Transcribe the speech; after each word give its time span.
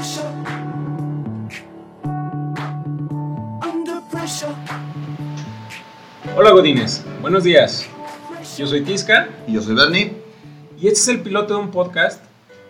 pressure. 0.00 0.24
Under 3.62 4.00
pressure. 4.10 4.54
Hola 6.34 6.52
Godines, 6.52 7.04
buenos 7.20 7.44
días. 7.44 7.84
Yo 8.56 8.66
soy 8.66 8.80
Tisca 8.80 9.28
Y 9.46 9.52
yo 9.52 9.60
soy 9.60 9.74
Bernie. 9.74 10.16
y 10.80 10.88
este 10.88 11.00
es 11.00 11.08
el 11.08 11.20
piloto 11.20 11.52
de 11.54 11.60
un 11.60 11.70
podcast 11.70 12.22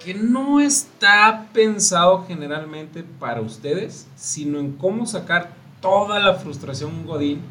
que 0.04 0.12
no 0.12 0.58
está 0.58 1.46
pensado 1.52 2.24
generalmente 2.26 3.04
para 3.20 3.42
ustedes, 3.42 4.08
sino 4.16 4.58
en 4.58 4.72
cómo 4.72 5.06
sacar 5.06 5.52
toda 5.80 6.18
la 6.18 6.34
frustración 6.34 7.06
Godín 7.06 7.42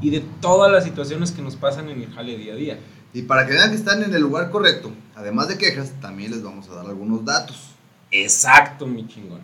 y 0.00 0.08
de 0.08 0.20
todas 0.40 0.72
las 0.72 0.84
situaciones 0.84 1.32
que 1.32 1.42
nos 1.42 1.56
pasan 1.56 1.90
en 1.90 2.00
el 2.00 2.10
jale 2.10 2.38
día 2.38 2.54
a 2.54 2.56
día. 2.56 2.78
Y 3.12 3.22
para 3.22 3.46
que 3.46 3.52
vean 3.52 3.68
que 3.68 3.76
están 3.76 4.02
en 4.02 4.14
el 4.14 4.22
lugar 4.22 4.50
correcto, 4.50 4.92
además 5.14 5.48
de 5.48 5.58
quejas, 5.58 5.92
también 6.00 6.30
les 6.30 6.42
vamos 6.42 6.70
a 6.70 6.76
dar 6.76 6.86
algunos 6.86 7.22
datos. 7.22 7.75
Exacto, 8.10 8.86
mi 8.86 9.06
chingón. 9.06 9.40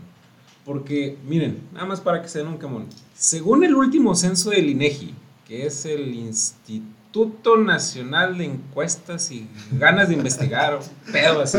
Porque, 0.65 1.19
miren, 1.27 1.61
nada 1.73 1.87
más 1.87 2.01
para 2.01 2.23
que 2.23 2.29
se 2.29 2.39
den 2.39 2.49
un 2.49 2.57
camón. 2.59 2.87
Según 3.17 3.65
el 3.65 3.75
último 3.75 4.15
censo 4.15 4.51
del 4.51 4.69
INEGI, 4.71 5.15
que 5.47 5.67
es 5.67 5.85
el 5.85 6.15
Instituto 6.15 7.57
Nacional 7.57 8.39
de 8.39 8.45
Encuestas 8.45 9.31
y 9.33 9.49
Ganas 9.73 10.09
de 10.09 10.15
Investigar, 10.15 10.75
o 10.75 10.81
pedo 11.13 11.43
así. 11.43 11.59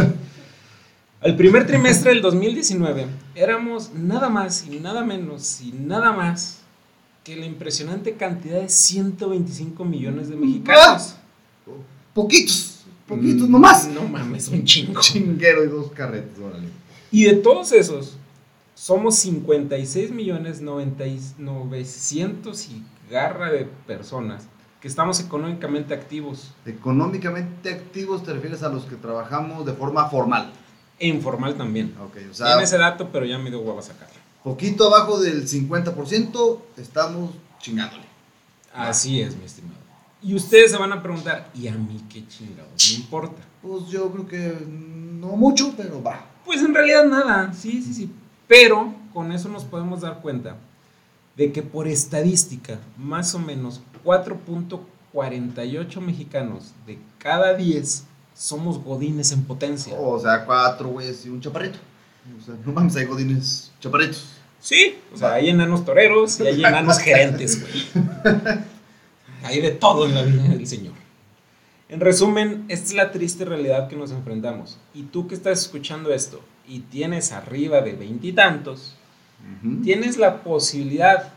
Al 1.21 1.35
primer 1.37 1.65
trimestre 1.67 2.11
del 2.11 2.21
2019 2.21 3.05
éramos 3.35 3.91
nada 3.93 4.27
más 4.29 4.65
y 4.69 4.79
nada 4.79 5.03
menos 5.05 5.61
y 5.61 5.71
nada 5.71 6.11
más 6.11 6.59
que 7.23 7.37
la 7.37 7.45
impresionante 7.45 8.15
cantidad 8.15 8.59
de 8.61 8.67
125 8.67 9.85
millones 9.85 10.27
de 10.29 10.35
mexicanos. 10.35 11.15
Poquitos, 12.13 12.83
poquitos 13.07 13.47
Mm, 13.47 13.51
nomás. 13.51 13.87
No 13.87 14.03
mames, 14.07 14.49
un 14.49 14.65
chingo. 14.65 14.99
Chinguero 14.99 15.63
y 15.63 15.67
dos 15.67 15.91
carretes, 15.91 16.37
órale. 16.39 16.67
Y 17.13 17.25
de 17.25 17.33
todos 17.35 17.71
esos, 17.73 18.17
somos 18.73 19.13
56 19.17 20.09
millones 20.09 20.61
90 20.61 21.05
y 21.05 21.21
900 21.37 22.69
y 22.69 22.83
garra 23.11 23.51
de 23.51 23.65
personas 23.85 24.47
que 24.81 24.87
estamos 24.87 25.19
económicamente 25.19 25.93
activos 25.93 26.51
Económicamente 26.65 27.71
activos 27.71 28.23
te 28.23 28.33
refieres 28.33 28.63
a 28.63 28.69
los 28.69 28.85
que 28.85 28.95
trabajamos 28.95 29.63
de 29.63 29.73
forma 29.73 30.09
formal. 30.09 30.51
e 30.97 31.07
informal 31.07 31.53
también. 31.55 31.93
Ok, 32.03 32.15
o 32.15 32.19
Tiene 32.19 32.33
sea, 32.33 32.61
ese 32.63 32.79
dato, 32.79 33.09
pero 33.11 33.25
ya 33.27 33.37
me 33.37 33.51
dio 33.51 33.59
hueva 33.59 33.83
sacarlo. 33.83 34.15
poquito 34.43 34.87
abajo 34.87 35.19
del 35.21 35.47
50% 35.47 36.59
estamos 36.77 37.29
chingándole. 37.59 38.05
Así 38.73 39.21
es, 39.21 39.37
mi 39.37 39.45
estimado. 39.45 39.77
Y 40.23 40.33
ustedes 40.33 40.71
se 40.71 40.77
van 40.77 40.91
a 40.91 41.03
preguntar, 41.03 41.51
¿y 41.53 41.67
a 41.67 41.73
mí 41.73 42.03
qué 42.09 42.27
chingados 42.27 42.71
me 42.89 42.95
importa? 42.95 43.43
Pues 43.61 43.85
yo 43.87 44.11
creo 44.11 44.27
que 44.27 44.65
no 44.67 45.27
mucho, 45.35 45.75
pero 45.77 46.01
va. 46.01 46.32
Pues 46.45 46.61
en 46.61 46.73
realidad 46.73 47.05
nada, 47.05 47.53
sí, 47.53 47.81
sí, 47.81 47.93
sí. 47.93 48.11
Pero 48.47 48.93
con 49.13 49.31
eso 49.31 49.49
nos 49.49 49.63
podemos 49.63 50.01
dar 50.01 50.21
cuenta 50.21 50.57
de 51.35 51.51
que 51.51 51.61
por 51.63 51.87
estadística, 51.87 52.79
más 52.97 53.33
o 53.35 53.39
menos 53.39 53.81
4.48 54.03 55.99
mexicanos 55.99 56.73
de 56.85 56.99
cada 57.17 57.53
10 57.53 58.05
somos 58.35 58.83
godines 58.83 59.31
en 59.31 59.43
potencia. 59.43 59.95
O 59.97 60.19
sea, 60.19 60.45
cuatro 60.45 60.89
güeyes 60.89 61.25
y 61.25 61.29
un 61.29 61.39
chaparrito. 61.41 61.79
O 62.39 62.45
sea, 62.45 62.55
no 62.65 62.71
mames, 62.71 62.95
hay 62.95 63.05
godines 63.05 63.71
chaparritos. 63.79 64.25
Sí, 64.59 64.97
o 65.13 65.17
sea, 65.17 65.33
hay 65.33 65.49
enanos 65.49 65.83
toreros 65.83 66.39
y 66.39 66.47
hay 66.47 66.59
enanos 66.63 66.97
gerentes, 66.99 67.61
güey. 67.61 67.83
Hay 69.45 69.59
de 69.59 69.71
todo 69.71 70.05
en 70.05 70.15
la 70.15 70.21
vida 70.21 70.43
del 70.43 70.65
Señor. 70.65 70.93
En 71.89 71.99
resumen, 71.99 72.65
esta 72.69 72.85
es 72.87 72.93
la 72.93 73.11
triste 73.11 73.45
realidad 73.45 73.87
que 73.87 73.95
nos 73.95 74.11
enfrentamos. 74.11 74.77
Y 74.93 75.03
tú 75.03 75.27
que 75.27 75.35
estás 75.35 75.59
escuchando 75.61 76.13
esto 76.13 76.41
y 76.67 76.79
tienes 76.79 77.31
arriba 77.31 77.81
de 77.81 77.93
veintitantos, 77.93 78.95
Ujú. 79.61 79.81
tienes 79.83 80.17
la 80.17 80.41
posibilidad 80.43 81.33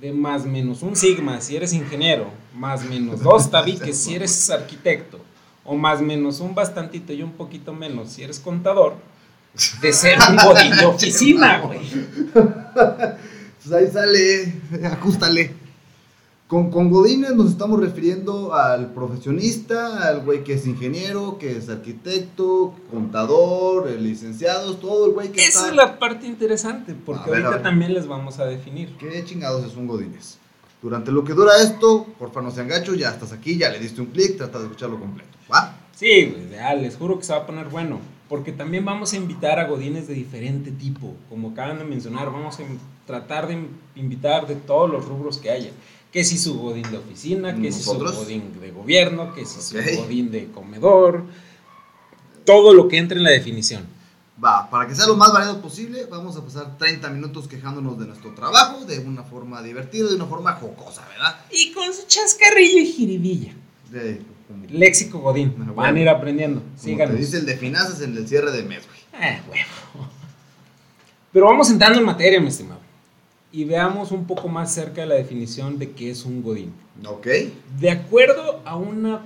de 0.00 0.12
más 0.12 0.44
menos 0.44 0.82
un 0.82 0.94
sigma 0.94 1.40
si 1.40 1.56
eres 1.56 1.72
ingeniero, 1.72 2.26
más 2.54 2.84
menos 2.84 3.22
dos 3.22 3.50
tabiques 3.50 3.96
si 3.96 4.14
eres 4.14 4.50
arquitecto, 4.50 5.18
o 5.64 5.74
más 5.74 6.02
menos 6.02 6.40
un 6.40 6.54
bastantito 6.54 7.12
y 7.14 7.22
un 7.22 7.32
poquito 7.32 7.72
menos 7.72 8.10
si 8.10 8.22
eres 8.22 8.38
contador, 8.38 8.96
de 9.80 9.92
ser 9.94 10.18
un 10.28 10.36
godín 10.36 10.76
de 10.76 10.84
oficina, 10.84 11.60
güey. 11.60 11.80
Pues 12.34 13.72
ahí 13.74 13.90
sale, 13.90 14.52
ajustale. 14.84 15.54
Con, 16.48 16.70
con 16.70 16.90
Godines 16.90 17.34
nos 17.34 17.50
estamos 17.50 17.80
refiriendo 17.80 18.54
al 18.54 18.92
profesionista, 18.92 20.06
al 20.06 20.20
güey 20.20 20.44
que 20.44 20.54
es 20.54 20.64
ingeniero, 20.64 21.38
que 21.38 21.56
es 21.56 21.68
arquitecto, 21.68 22.72
contador, 22.88 23.90
licenciados, 23.90 24.78
todo 24.78 25.06
el 25.06 25.12
güey 25.12 25.32
que 25.32 25.40
Esa 25.40 25.58
está... 25.58 25.70
es 25.70 25.74
la 25.74 25.98
parte 25.98 26.24
interesante, 26.24 26.94
porque 26.94 27.32
ver, 27.32 27.46
ahorita 27.46 27.64
también 27.64 27.94
les 27.94 28.06
vamos 28.06 28.38
a 28.38 28.44
definir. 28.44 28.96
¿Qué 28.96 29.24
chingados 29.24 29.66
es 29.66 29.74
un 29.76 29.88
Godines? 29.88 30.38
Durante 30.80 31.10
lo 31.10 31.24
que 31.24 31.32
dura 31.32 31.60
esto, 31.60 32.06
porfa 32.16 32.40
no 32.40 32.52
sean 32.52 32.68
gachos, 32.68 32.96
ya 32.96 33.10
estás 33.10 33.32
aquí, 33.32 33.58
ya 33.58 33.70
le 33.70 33.80
diste 33.80 34.00
un 34.00 34.06
clic, 34.06 34.36
trata 34.36 34.58
de 34.58 34.66
escucharlo 34.66 35.00
completo, 35.00 35.36
¿va? 35.52 35.76
Sí, 35.96 36.32
ya, 36.52 36.74
les 36.74 36.96
juro 36.96 37.18
que 37.18 37.24
se 37.24 37.32
va 37.32 37.40
a 37.40 37.46
poner 37.46 37.68
bueno. 37.70 37.98
Porque 38.28 38.50
también 38.50 38.84
vamos 38.84 39.12
a 39.12 39.16
invitar 39.16 39.60
a 39.60 39.68
godines 39.68 40.08
de 40.08 40.14
diferente 40.14 40.72
tipo. 40.72 41.14
Como 41.28 41.50
acaban 41.50 41.78
de 41.78 41.84
mencionar, 41.84 42.26
vamos 42.32 42.58
a 42.58 42.64
tratar 43.06 43.46
de 43.46 43.68
invitar 43.94 44.48
de 44.48 44.56
todos 44.56 44.90
los 44.90 45.06
rubros 45.06 45.38
que 45.38 45.50
haya. 45.50 45.70
Que 46.12 46.24
si 46.24 46.38
su 46.38 46.58
godín 46.58 46.90
de 46.90 46.98
oficina, 46.98 47.54
que 47.54 47.70
si 47.72 47.82
su 47.82 47.92
¿Nosotros? 47.92 48.16
godín 48.16 48.58
de 48.60 48.70
gobierno, 48.70 49.34
que 49.34 49.44
si 49.44 49.60
su 49.60 49.76
godín 50.00 50.30
de 50.30 50.46
comedor. 50.50 51.24
Todo 52.44 52.72
lo 52.74 52.88
que 52.88 52.98
entre 52.98 53.18
en 53.18 53.24
la 53.24 53.30
definición. 53.30 53.84
Va, 54.42 54.68
para 54.70 54.86
que 54.86 54.94
sea 54.94 55.06
lo 55.06 55.16
más 55.16 55.32
variado 55.32 55.60
posible, 55.62 56.06
vamos 56.10 56.36
a 56.36 56.44
pasar 56.44 56.76
30 56.78 57.08
minutos 57.10 57.48
quejándonos 57.48 57.98
de 57.98 58.06
nuestro 58.06 58.34
trabajo 58.34 58.84
de 58.84 58.98
una 58.98 59.22
forma 59.22 59.62
divertida, 59.62 60.08
de 60.08 60.14
una 60.14 60.26
forma 60.26 60.52
jocosa, 60.52 61.06
¿verdad? 61.08 61.36
Y 61.50 61.72
con 61.72 61.92
su 61.92 62.06
chascarrillo 62.06 62.78
y 62.80 62.86
jiribilla. 62.86 63.54
De, 63.90 64.20
como, 64.46 64.64
Léxico 64.68 65.18
godín. 65.20 65.54
Ah, 65.66 65.72
Van 65.74 65.96
a 65.96 66.00
ir 66.00 66.08
aprendiendo. 66.08 66.60
como 66.60 66.74
te 66.76 66.82
Síganos. 66.82 67.16
dice 67.18 67.38
el 67.38 67.46
de 67.46 67.56
finanzas 67.56 68.00
en 68.02 68.16
el 68.16 68.28
cierre 68.28 68.52
de 68.52 68.62
mes, 68.62 68.84
güey. 68.86 69.24
Eh, 69.24 69.40
huevo. 69.48 70.08
Pero 71.32 71.46
vamos 71.46 71.70
entrando 71.70 71.98
en 71.98 72.04
materia, 72.04 72.40
mi 72.40 72.48
estimado. 72.48 72.75
Y 73.56 73.64
veamos 73.64 74.12
un 74.12 74.26
poco 74.26 74.48
más 74.48 74.74
cerca 74.74 75.00
de 75.00 75.06
la 75.06 75.14
definición 75.14 75.78
de 75.78 75.92
qué 75.92 76.10
es 76.10 76.26
un 76.26 76.42
godín. 76.42 76.74
Ok. 77.06 77.26
De 77.80 77.90
acuerdo 77.90 78.60
a 78.66 78.76
una 78.76 79.22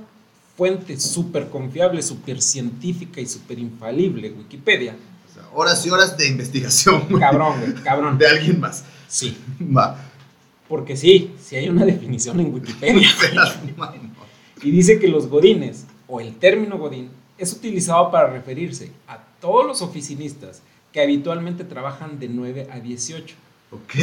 fuente 0.56 1.00
súper 1.00 1.48
confiable, 1.48 2.00
súper 2.00 2.41
científica 2.41 3.20
y 3.20 3.26
súper 3.26 3.58
infalible, 3.58 4.30
Wikipedia. 4.30 4.94
O 5.28 5.34
sea, 5.34 5.42
horas 5.52 5.84
y 5.84 5.91
horas 5.91 6.16
de 6.16 6.28
investigación, 6.28 7.06
güey. 7.10 7.20
Cabrón, 7.20 7.58
güey, 7.58 7.74
cabrón. 7.82 8.18
De 8.18 8.28
alguien 8.28 8.60
más. 8.60 8.84
Sí, 9.08 9.36
Va. 9.76 9.98
porque 10.68 10.97
sí, 10.97 11.32
sí 11.42 11.56
hay 11.56 11.68
una 11.68 11.84
definición 11.84 12.38
en 12.38 12.54
Wikipedia. 12.54 13.08
Y 14.62 14.70
dice 14.70 15.00
que 15.00 15.08
los 15.08 15.26
godines, 15.26 15.86
o 16.06 16.20
el 16.20 16.36
término 16.36 16.78
godín, 16.78 17.10
es 17.36 17.52
utilizado 17.52 18.12
para 18.12 18.30
referirse 18.30 18.92
a 19.08 19.18
todos 19.41 19.66
los 19.66 19.82
oficinistas 19.82 20.62
que 20.92 21.02
habitualmente 21.02 21.64
trabajan 21.64 22.20
de 22.20 22.28
9 22.28 22.68
a 22.70 22.78
18. 22.78 23.34
Ok. 23.70 23.94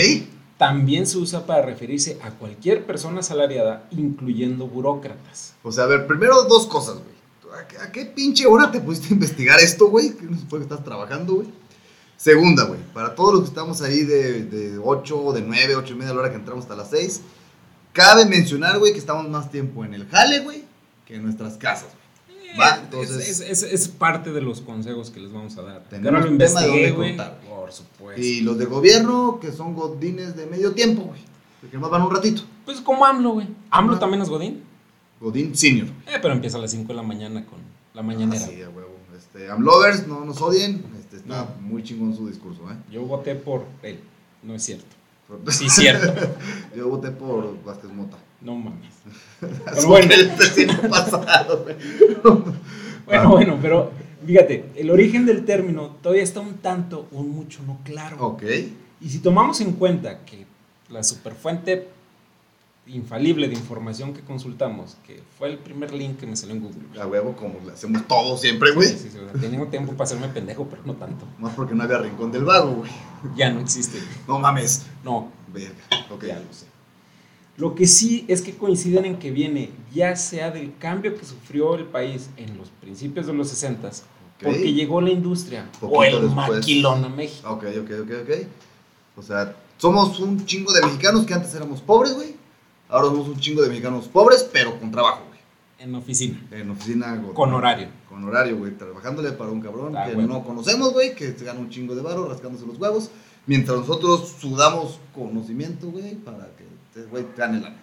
También 0.57 1.05
se 1.05 1.17
usa 1.17 1.45
para 1.45 1.61
referirse 1.63 2.17
a 2.23 2.31
cualquier 2.31 2.85
persona 2.85 3.19
asalariada, 3.19 3.87
incluyendo 3.91 4.67
burócratas. 4.67 5.53
O 5.63 5.71
sea, 5.71 5.83
a 5.83 5.87
ver, 5.87 6.07
primero 6.07 6.43
dos 6.43 6.65
cosas, 6.65 6.95
güey. 6.95 7.17
¿A 7.61 7.67
qué, 7.67 7.77
a 7.77 7.91
qué 7.91 8.05
pinche 8.05 8.45
hora 8.45 8.71
te 8.71 8.79
pusiste 8.81 9.09
a 9.09 9.13
investigar 9.13 9.59
esto, 9.59 9.87
güey? 9.87 10.15
¿Qué 10.15 10.23
no 10.25 10.37
se 10.37 10.45
puede 10.45 10.65
que 10.65 10.73
estás 10.73 10.83
trabajando, 10.85 11.35
güey? 11.35 11.47
Segunda, 12.17 12.63
güey, 12.63 12.79
para 12.93 13.13
todos 13.13 13.33
los 13.33 13.43
que 13.43 13.49
estamos 13.49 13.81
ahí 13.83 14.03
de, 14.03 14.43
de 14.45 14.77
8, 14.83 15.33
de 15.33 15.41
9, 15.41 15.75
8 15.75 15.93
y 15.93 15.95
media 15.97 16.11
a 16.11 16.13
la 16.15 16.19
hora 16.21 16.29
que 16.31 16.35
entramos 16.37 16.63
hasta 16.65 16.75
las 16.75 16.89
6, 16.89 17.21
cabe 17.93 18.25
mencionar, 18.25 18.79
güey, 18.79 18.91
que 18.91 18.99
estamos 18.99 19.29
más 19.29 19.51
tiempo 19.51 19.85
en 19.85 19.93
el 19.93 20.07
jale, 20.07 20.39
güey, 20.39 20.63
que 21.05 21.15
en 21.15 21.23
nuestras 21.23 21.57
casas. 21.57 21.89
güey. 22.27 22.57
Va, 22.59 22.77
Eh, 22.77 22.79
entonces- 22.85 23.27
es, 23.29 23.39
es- 23.41 23.63
es- 23.63 23.71
es 23.73 23.87
parte 23.87 24.31
de 24.31 24.41
los 24.41 24.61
consejos 24.61 25.11
que 25.11 25.19
les 25.19 25.31
vamos 25.31 25.57
a 25.57 25.61
dar. 25.61 25.83
Tenemos 25.89 26.27
lo 26.29 26.37
tema 26.37 26.61
de 26.61 26.67
dónde 26.67 26.91
güey. 26.91 27.15
cortar. 27.17 27.39
Por 27.67 27.73
supuesto. 27.75 28.21
Y 28.21 28.41
los 28.41 28.57
de 28.57 28.65
gobierno, 28.65 29.39
que 29.39 29.51
son 29.51 29.73
godines 29.75 30.35
de 30.35 30.45
medio 30.45 30.73
tiempo, 30.73 31.03
güey, 31.03 31.19
que 31.69 31.77
más 31.77 31.89
van 31.89 32.01
un 32.03 32.11
ratito. 32.13 32.41
Pues 32.65 32.81
como 32.81 33.05
AMLO, 33.05 33.31
güey. 33.33 33.47
AMLO 33.71 33.99
también 33.99 34.21
es 34.23 34.29
Godín. 34.29 34.63
Godín 35.19 35.55
senior. 35.55 35.87
Eh, 36.07 36.19
pero 36.21 36.33
empieza 36.33 36.57
a 36.57 36.61
las 36.61 36.71
5 36.71 36.87
de 36.87 36.93
la 36.93 37.03
mañana 37.03 37.45
con 37.45 37.59
la 37.93 38.01
mañanera. 38.03 38.43
Ah, 38.45 38.49
sí, 38.49 38.55
huevo. 38.61 38.95
Este, 39.17 39.49
Amlovers, 39.49 40.07
no 40.07 40.23
nos 40.25 40.41
odien. 40.41 40.83
Este, 40.99 41.17
está 41.17 41.43
No. 41.43 41.67
muy 41.67 41.83
chingón 41.83 42.15
su 42.15 42.27
discurso, 42.27 42.61
¿eh? 42.71 42.75
Yo 42.91 43.01
voté 43.03 43.33
por 43.35 43.65
él. 43.83 43.99
No 44.43 44.53
es 44.53 44.63
cierto. 44.63 44.85
Sí, 45.49 45.67
cierto. 45.69 46.13
Yo 46.75 46.87
voté 46.87 47.09
por 47.11 47.61
Vázquez 47.63 47.91
Mota. 47.91 48.17
No 48.41 48.55
mames. 48.55 48.93
Pero 49.39 49.87
bueno. 49.87 50.13
el 50.13 50.29
presidente 50.35 50.87
pasado, 50.87 51.63
güey. 51.63 51.75
Bueno, 53.07 53.21
Ah. 53.23 53.27
bueno, 53.27 53.57
pero 53.61 53.91
fíjate, 54.25 54.65
el 54.75 54.89
origen 54.89 55.25
del 55.25 55.45
término 55.45 55.97
todavía 56.01 56.23
está 56.23 56.39
un 56.39 56.55
tanto, 56.55 57.07
un 57.11 57.29
mucho 57.29 57.61
no 57.65 57.79
claro. 57.83 58.17
Ok. 58.19 58.43
Y 59.01 59.09
si 59.09 59.19
tomamos 59.19 59.61
en 59.61 59.73
cuenta 59.73 60.25
que 60.25 60.45
la 60.89 61.03
superfuente 61.03 61.87
infalible 62.87 63.47
de 63.47 63.53
información 63.53 64.13
que 64.13 64.21
consultamos, 64.21 64.97
que 65.05 65.21
fue 65.37 65.49
el 65.49 65.57
primer 65.57 65.93
link 65.93 66.17
que 66.19 66.25
me 66.25 66.35
salió 66.35 66.55
en 66.55 66.61
Google. 66.61 67.01
A 67.01 67.05
huevo, 67.05 67.35
como 67.35 67.59
lo 67.65 67.73
hacemos 67.73 68.07
todos 68.07 68.39
siempre, 68.41 68.71
güey. 68.71 68.87
Sí, 68.87 68.97
sí, 68.97 69.09
sí, 69.11 69.17
o 69.17 69.29
sea, 69.39 69.49
tengo 69.49 69.67
tiempo 69.67 69.91
para 69.91 70.05
hacerme 70.05 70.29
pendejo, 70.29 70.67
pero 70.69 70.83
no 70.85 70.93
tanto. 70.93 71.25
Más 71.37 71.53
porque 71.53 71.75
no 71.75 71.83
había 71.83 71.97
rincón 71.97 72.31
del 72.31 72.45
vago, 72.45 72.71
güey. 72.75 72.91
Ya 73.35 73.51
no 73.51 73.59
existe. 73.59 73.99
No 74.27 74.39
mames. 74.39 74.85
No, 75.03 75.31
Verga. 75.53 75.83
Ok. 76.11 76.25
ya 76.25 76.39
lo 76.39 76.53
sé. 76.53 76.65
Lo 77.57 77.73
que 77.75 77.87
sí 77.87 78.23
es 78.27 78.41
que 78.41 78.55
coinciden 78.55 79.05
en 79.05 79.17
que 79.17 79.31
viene 79.31 79.71
ya 79.93 80.15
sea 80.15 80.51
del 80.51 80.73
cambio 80.77 81.15
que 81.17 81.25
sufrió 81.25 81.75
el 81.75 81.85
país 81.85 82.29
en 82.37 82.57
los 82.57 82.69
principios 82.69 83.25
de 83.25 83.33
los 83.33 83.49
60 83.49 83.89
porque 84.41 84.71
llegó 84.73 85.01
la 85.01 85.09
industria 85.09 85.67
o 85.81 86.03
el 86.03 86.11
después. 86.21 86.35
maquilón 86.35 87.03
a 87.03 87.09
México. 87.09 87.49
Ok, 87.49 87.63
ok, 87.81 87.91
ok, 88.03 88.11
ok. 88.23 88.47
O 89.17 89.21
sea, 89.23 89.55
somos 89.79 90.19
un 90.19 90.45
chingo 90.45 90.71
de 90.71 90.81
mexicanos 90.83 91.25
que 91.25 91.33
antes 91.33 91.53
éramos 91.55 91.81
pobres, 91.81 92.13
güey. 92.13 92.35
Ahora 92.87 93.07
somos 93.07 93.27
un 93.29 93.39
chingo 93.39 93.63
de 93.63 93.69
mexicanos 93.69 94.07
pobres, 94.07 94.47
pero 94.53 94.79
con 94.79 94.91
trabajo, 94.91 95.23
güey. 95.27 95.39
En 95.79 95.95
oficina, 95.95 96.39
En 96.51 96.69
oficina. 96.69 97.15
güey. 97.15 97.33
con 97.33 97.51
horario. 97.53 97.87
Con 98.07 98.23
horario, 98.25 98.57
güey. 98.57 98.77
Trabajándole 98.77 99.31
para 99.31 99.49
un 99.49 99.61
cabrón 99.61 99.97
Ah, 99.97 100.05
que 100.05 100.13
güey. 100.13 100.27
no 100.27 100.43
conocemos, 100.43 100.93
güey. 100.93 101.15
Que 101.15 101.33
se 101.33 101.43
gana 101.43 101.59
un 101.59 101.71
chingo 101.71 101.95
de 101.95 102.03
varo 102.03 102.27
rascándose 102.29 102.67
los 102.67 102.77
huevos. 102.77 103.09
Mientras 103.47 103.79
nosotros 103.79 104.35
sudamos 104.39 104.99
conocimiento, 105.15 105.87
güey, 105.89 106.13
para 106.15 106.45
que 106.55 106.65
güey 107.05 107.25
gane 107.37 107.59
la. 107.61 107.73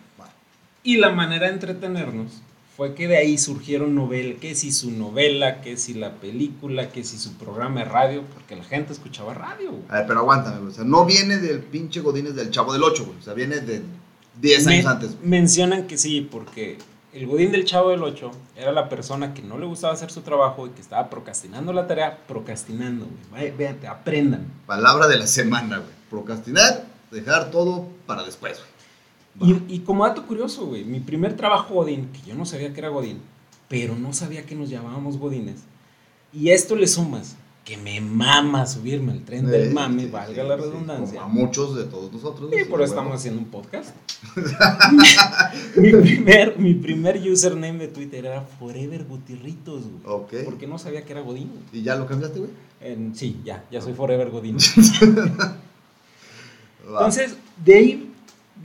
Y 0.82 0.98
la 0.98 1.10
manera 1.10 1.46
de 1.46 1.54
entretenernos 1.54 2.42
fue 2.76 2.94
que 2.94 3.08
de 3.08 3.16
ahí 3.16 3.38
surgieron 3.38 3.94
novelas, 3.94 4.38
que 4.40 4.54
si 4.54 4.70
su 4.72 4.90
novela, 4.90 5.60
que 5.62 5.76
si 5.78 5.94
la 5.94 6.12
película, 6.16 6.90
que 6.90 7.04
si 7.04 7.16
su 7.18 7.34
programa 7.34 7.80
de 7.80 7.86
radio, 7.86 8.22
porque 8.34 8.54
la 8.56 8.64
gente 8.64 8.92
escuchaba 8.92 9.32
radio. 9.32 9.70
güey. 9.70 9.82
A 9.88 9.94
ver, 9.98 10.06
pero 10.08 10.20
aguántame, 10.20 10.58
güey. 10.58 10.68
O 10.72 10.74
sea, 10.74 10.84
no 10.84 11.06
viene 11.06 11.38
del 11.38 11.60
pinche 11.60 12.00
Godínez 12.00 12.34
del 12.34 12.50
Chavo 12.50 12.72
del 12.72 12.82
8, 12.82 13.04
güey. 13.06 13.18
O 13.18 13.22
sea, 13.22 13.32
viene 13.32 13.60
de 13.60 13.82
10 14.42 14.66
años 14.66 14.84
Me- 14.84 14.90
antes, 14.90 15.16
güey. 15.16 15.26
Mencionan 15.28 15.86
que 15.86 15.96
sí, 15.96 16.20
porque 16.30 16.76
el 17.14 17.26
Godín 17.28 17.52
del 17.52 17.64
Chavo 17.64 17.90
del 17.90 18.02
8 18.02 18.30
era 18.56 18.72
la 18.72 18.88
persona 18.90 19.32
que 19.32 19.40
no 19.40 19.56
le 19.56 19.64
gustaba 19.66 19.94
hacer 19.94 20.10
su 20.10 20.20
trabajo 20.22 20.66
y 20.66 20.70
que 20.70 20.80
estaba 20.82 21.08
procrastinando 21.08 21.72
la 21.72 21.86
tarea, 21.86 22.18
procrastinando, 22.26 23.06
güey. 23.30 23.52
Véate, 23.52 23.86
aprendan. 23.86 24.48
Palabra 24.66 25.06
de 25.06 25.16
la 25.16 25.26
semana, 25.28 25.78
güey. 25.78 25.90
Procrastinar, 26.10 26.84
dejar 27.10 27.50
todo 27.52 27.86
para 28.06 28.22
después, 28.24 28.58
güey. 28.58 28.73
Y, 29.40 29.56
y 29.68 29.78
como 29.80 30.06
dato 30.06 30.26
curioso, 30.26 30.66
güey, 30.66 30.84
mi 30.84 31.00
primer 31.00 31.36
trabajo 31.36 31.74
Godín, 31.74 32.08
que 32.12 32.28
yo 32.28 32.34
no 32.34 32.46
sabía 32.46 32.72
que 32.72 32.80
era 32.80 32.88
Godín, 32.88 33.18
pero 33.68 33.96
no 33.96 34.12
sabía 34.12 34.46
que 34.46 34.54
nos 34.54 34.70
llamábamos 34.70 35.18
Godines, 35.18 35.64
y 36.32 36.50
a 36.50 36.54
esto 36.54 36.76
le 36.76 36.86
sumas 36.86 37.36
que 37.64 37.76
me 37.78 37.98
mama 38.00 38.66
subirme 38.66 39.12
al 39.12 39.24
tren 39.24 39.46
del 39.46 39.68
Eh, 39.68 39.70
mame, 39.72 40.02
sí, 40.02 40.08
valga 40.10 40.42
sí, 40.42 40.48
la 40.48 40.56
redundancia. 40.56 41.22
como 41.22 41.32
a 41.32 41.34
muchos 41.46 41.74
de 41.74 41.84
todos 41.84 42.12
nosotros. 42.12 42.52
Y 42.52 42.64
por 42.66 42.80
sí, 42.80 42.84
eso 42.84 42.92
estamos 42.92 43.14
haciendo 43.14 43.40
un 43.40 43.46
podcast. 43.46 43.94
mi, 45.76 45.92
primer, 45.92 46.58
mi 46.58 46.74
primer 46.74 47.16
username 47.26 47.78
de 47.78 47.88
Twitter 47.88 48.26
era 48.26 48.42
Forever 48.42 49.04
Gutirritos, 49.04 49.84
güey. 49.84 49.96
Ok. 50.04 50.34
Porque 50.44 50.66
no 50.66 50.78
sabía 50.78 51.06
que 51.06 51.12
era 51.12 51.22
Godín. 51.22 51.50
¿Y 51.72 51.80
ya 51.82 51.96
lo 51.96 52.06
cambiaste, 52.06 52.40
güey? 52.40 52.50
Sí, 53.14 53.40
ya, 53.44 53.64
ya 53.70 53.80
soy 53.80 53.94
Forever 53.94 54.28
Godín. 54.30 54.58
Entonces, 56.86 57.36
de 57.64 57.74
ahí 57.74 58.12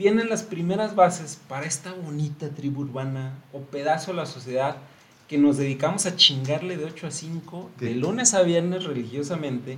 vienen 0.00 0.30
las 0.30 0.42
primeras 0.42 0.94
bases 0.94 1.38
para 1.46 1.66
esta 1.66 1.92
bonita 1.92 2.48
tribu 2.48 2.80
urbana 2.80 3.34
o 3.52 3.60
pedazo 3.60 4.12
de 4.12 4.16
la 4.16 4.24
sociedad 4.24 4.78
que 5.28 5.36
nos 5.36 5.58
dedicamos 5.58 6.06
a 6.06 6.16
chingarle 6.16 6.78
de 6.78 6.86
8 6.86 7.06
a 7.06 7.10
5, 7.10 7.70
¿Qué? 7.78 7.84
de 7.84 7.94
lunes 7.96 8.32
a 8.32 8.40
viernes 8.40 8.84
religiosamente. 8.84 9.76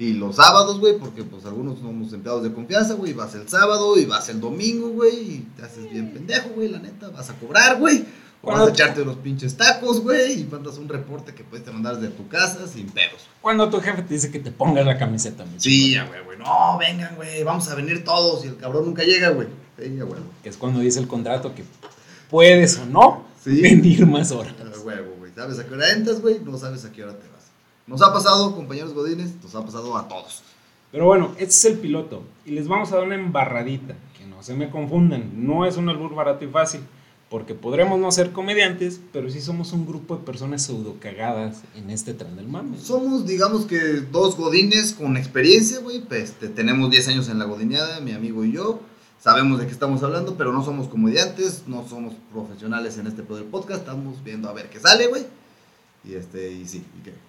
Y 0.00 0.14
los 0.14 0.34
sábados, 0.34 0.80
güey, 0.80 0.98
porque 0.98 1.22
pues 1.22 1.46
algunos 1.46 1.78
somos 1.78 2.12
empleados 2.12 2.42
de 2.42 2.52
confianza, 2.52 2.94
güey. 2.94 3.12
Vas 3.12 3.36
el 3.36 3.48
sábado 3.48 3.96
y 3.96 4.04
vas 4.04 4.28
el 4.30 4.40
domingo, 4.40 4.88
güey. 4.88 5.14
Y 5.14 5.38
te 5.56 5.62
haces 5.62 5.88
bien 5.92 6.12
pendejo, 6.12 6.48
güey, 6.56 6.68
la 6.68 6.80
neta. 6.80 7.10
Vas 7.10 7.30
a 7.30 7.34
cobrar, 7.34 7.78
güey. 7.78 8.04
Vas 8.46 8.54
Cuando- 8.54 8.66
a 8.66 8.70
echarte 8.74 9.02
unos 9.02 9.16
pinches 9.16 9.56
tacos, 9.56 10.00
güey. 10.02 10.40
Y 10.40 10.44
mandas 10.44 10.78
un 10.78 10.88
reporte 10.88 11.34
que 11.34 11.42
puedes 11.42 11.64
te 11.64 11.72
mandar 11.72 11.96
desde 11.98 12.14
tu 12.14 12.28
casa 12.28 12.66
sin 12.68 12.88
pedos. 12.90 13.26
Cuando 13.42 13.68
tu 13.68 13.80
jefe 13.80 14.02
te 14.02 14.14
dice 14.14 14.30
que 14.30 14.38
te 14.38 14.52
pongas 14.52 14.86
la 14.86 14.96
camiseta, 14.98 15.44
mi 15.44 15.58
Sí, 15.58 15.96
güey, 16.08 16.24
güey. 16.24 16.38
No, 16.38 16.78
vengan, 16.78 17.16
güey. 17.16 17.42
Vamos 17.42 17.68
a 17.68 17.74
venir 17.74 18.04
todos. 18.04 18.44
Y 18.44 18.48
el 18.48 18.56
cabrón 18.56 18.86
nunca 18.86 19.02
llega, 19.02 19.30
güey. 19.30 19.48
Sí, 19.78 19.88
güey. 20.00 20.20
Que 20.42 20.48
es 20.48 20.56
cuando 20.56 20.78
dice 20.80 21.00
el 21.00 21.08
contrato 21.08 21.54
que 21.54 21.64
puedes 22.30 22.78
o 22.78 22.86
no 22.86 23.24
Sí. 23.42 23.60
venir 23.60 24.06
más 24.06 24.30
horas. 24.32 24.54
Huevo, 24.84 25.14
güey. 25.18 25.32
¿Sabes 25.34 25.58
a 25.58 25.66
qué 25.66 25.74
hora 25.74 25.90
entras, 25.92 26.20
güey? 26.20 26.38
No 26.44 26.56
sabes 26.56 26.84
a 26.84 26.92
qué 26.92 27.02
hora 27.02 27.12
te 27.14 27.26
vas. 27.28 27.46
Nos 27.86 28.00
ha 28.02 28.12
pasado, 28.12 28.54
compañeros 28.54 28.92
godines, 28.94 29.32
nos 29.42 29.54
ha 29.54 29.64
pasado 29.64 29.96
a 29.96 30.06
todos. 30.08 30.42
Pero 30.92 31.06
bueno, 31.06 31.32
este 31.32 31.44
es 31.46 31.64
el 31.64 31.78
piloto. 31.78 32.22
Y 32.44 32.52
les 32.52 32.68
vamos 32.68 32.92
a 32.92 32.96
dar 32.96 33.04
una 33.04 33.16
embarradita. 33.16 33.94
Que 34.16 34.24
no 34.26 34.42
se 34.42 34.54
me 34.54 34.70
confundan. 34.70 35.30
No 35.46 35.66
es 35.66 35.76
un 35.76 35.88
albur 35.88 36.14
barato 36.14 36.44
y 36.44 36.48
fácil. 36.48 36.80
Porque 37.28 37.54
podremos 37.54 37.98
no 37.98 38.12
ser 38.12 38.30
comediantes, 38.30 39.00
pero 39.12 39.28
sí 39.30 39.40
somos 39.40 39.72
un 39.72 39.84
grupo 39.84 40.16
de 40.16 40.22
personas 40.24 40.62
pseudo 40.62 40.94
cagadas 41.00 41.62
en 41.74 41.90
este 41.90 42.14
tren 42.14 42.36
del 42.36 42.46
mame. 42.46 42.78
Somos, 42.78 43.26
digamos 43.26 43.66
que, 43.66 43.78
dos 44.12 44.36
godines 44.36 44.92
con 44.92 45.16
experiencia, 45.16 45.80
güey. 45.80 46.00
Pues 46.02 46.30
este, 46.30 46.48
tenemos 46.48 46.88
10 46.90 47.08
años 47.08 47.28
en 47.28 47.40
la 47.40 47.44
godineada, 47.46 47.98
mi 48.00 48.12
amigo 48.12 48.44
y 48.44 48.52
yo. 48.52 48.78
Sabemos 49.20 49.58
de 49.58 49.66
qué 49.66 49.72
estamos 49.72 50.04
hablando, 50.04 50.36
pero 50.36 50.52
no 50.52 50.64
somos 50.64 50.86
comediantes, 50.86 51.64
no 51.66 51.84
somos 51.88 52.14
profesionales 52.32 52.96
en 52.96 53.08
este 53.08 53.24
podcast. 53.24 53.80
Estamos 53.80 54.22
viendo 54.22 54.48
a 54.48 54.52
ver 54.52 54.70
qué 54.70 54.78
sale, 54.78 55.08
güey. 55.08 55.26
Y 56.04 56.14
este, 56.14 56.52
y 56.52 56.64
sí. 56.64 56.84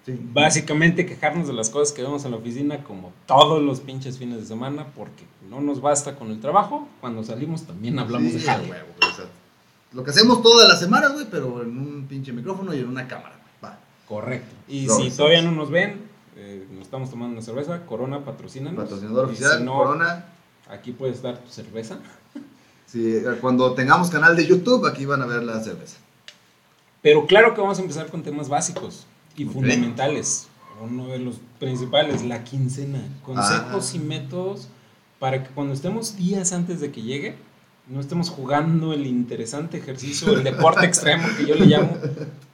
Sí. 0.06 0.16
Básicamente 0.32 1.06
quejarnos 1.06 1.48
de 1.48 1.54
las 1.54 1.70
cosas 1.70 1.92
que 1.92 2.02
vemos 2.02 2.24
en 2.24 2.30
la 2.30 2.36
oficina 2.36 2.84
como 2.84 3.12
todos 3.26 3.60
los 3.60 3.80
pinches 3.80 4.16
fines 4.18 4.38
de 4.38 4.46
semana 4.46 4.86
porque 4.94 5.24
no 5.50 5.60
nos 5.60 5.80
basta 5.80 6.14
con 6.14 6.30
el 6.30 6.40
trabajo. 6.40 6.86
Cuando 7.00 7.24
salimos 7.24 7.62
también 7.64 7.98
hablamos 7.98 8.30
Sí, 8.30 8.38
de 8.38 8.44
jale. 8.44 8.70
huevo, 8.70 8.86
güey, 9.00 9.10
o 9.12 9.16
sea, 9.16 9.24
lo 9.92 10.04
que 10.04 10.10
hacemos 10.10 10.42
todas 10.42 10.68
las 10.68 10.78
semanas, 10.80 11.12
güey, 11.14 11.26
pero 11.30 11.62
en 11.62 11.78
un 11.78 12.06
pinche 12.08 12.32
micrófono 12.32 12.74
y 12.74 12.78
en 12.80 12.88
una 12.88 13.06
cámara, 13.08 13.36
güey. 13.40 13.72
Va. 13.72 13.78
Correcto. 14.06 14.54
Y 14.68 14.86
No, 14.86 14.96
si 14.96 15.10
sí. 15.10 15.16
todavía 15.16 15.42
no 15.42 15.52
nos 15.52 15.70
ven, 15.70 16.02
eh, 16.36 16.66
nos 16.72 16.82
estamos 16.84 17.10
tomando 17.10 17.32
una 17.34 17.42
cerveza, 17.42 17.84
Corona, 17.86 18.24
patrocínanos. 18.24 18.82
Patrocinador 18.84 19.28
Y 19.28 19.30
oficial, 19.32 19.58
si 19.58 19.64
no, 19.64 19.76
Corona. 19.76 20.26
Aquí 20.70 20.92
puedes 20.92 21.22
dar 21.22 21.38
tu 21.38 21.50
cerveza. 21.50 21.98
Sí, 22.86 23.18
cuando 23.42 23.74
tengamos 23.74 24.08
canal 24.08 24.34
de 24.34 24.46
YouTube, 24.46 24.86
aquí 24.86 25.04
van 25.04 25.20
a 25.20 25.26
ver 25.26 25.42
la 25.42 25.60
cerveza. 25.62 25.98
Pero 27.02 27.26
claro 27.26 27.52
que 27.54 27.60
vamos 27.60 27.78
a 27.78 27.82
empezar 27.82 28.06
con 28.06 28.22
temas 28.22 28.48
básicos 28.48 29.04
y 29.36 29.44
Ok. 29.44 29.52
fundamentales. 29.52 30.48
Uno 30.80 31.06
de 31.08 31.18
los 31.18 31.36
principales, 31.58 32.22
la 32.24 32.44
quincena. 32.44 33.02
Consejos 33.22 33.90
Ah. 33.92 33.96
y 33.96 33.98
métodos 33.98 34.68
para 35.18 35.44
que 35.44 35.50
cuando 35.50 35.74
estemos 35.74 36.16
días 36.16 36.52
antes 36.54 36.80
de 36.80 36.90
que 36.90 37.02
llegue, 37.02 37.36
no 37.88 38.00
estemos 38.00 38.28
jugando 38.30 38.92
el 38.92 39.06
interesante 39.06 39.78
ejercicio, 39.78 40.32
el 40.36 40.44
deporte 40.44 40.84
extremo 40.86 41.26
que 41.36 41.46
yo 41.46 41.54
le 41.54 41.66
llamo. 41.66 41.96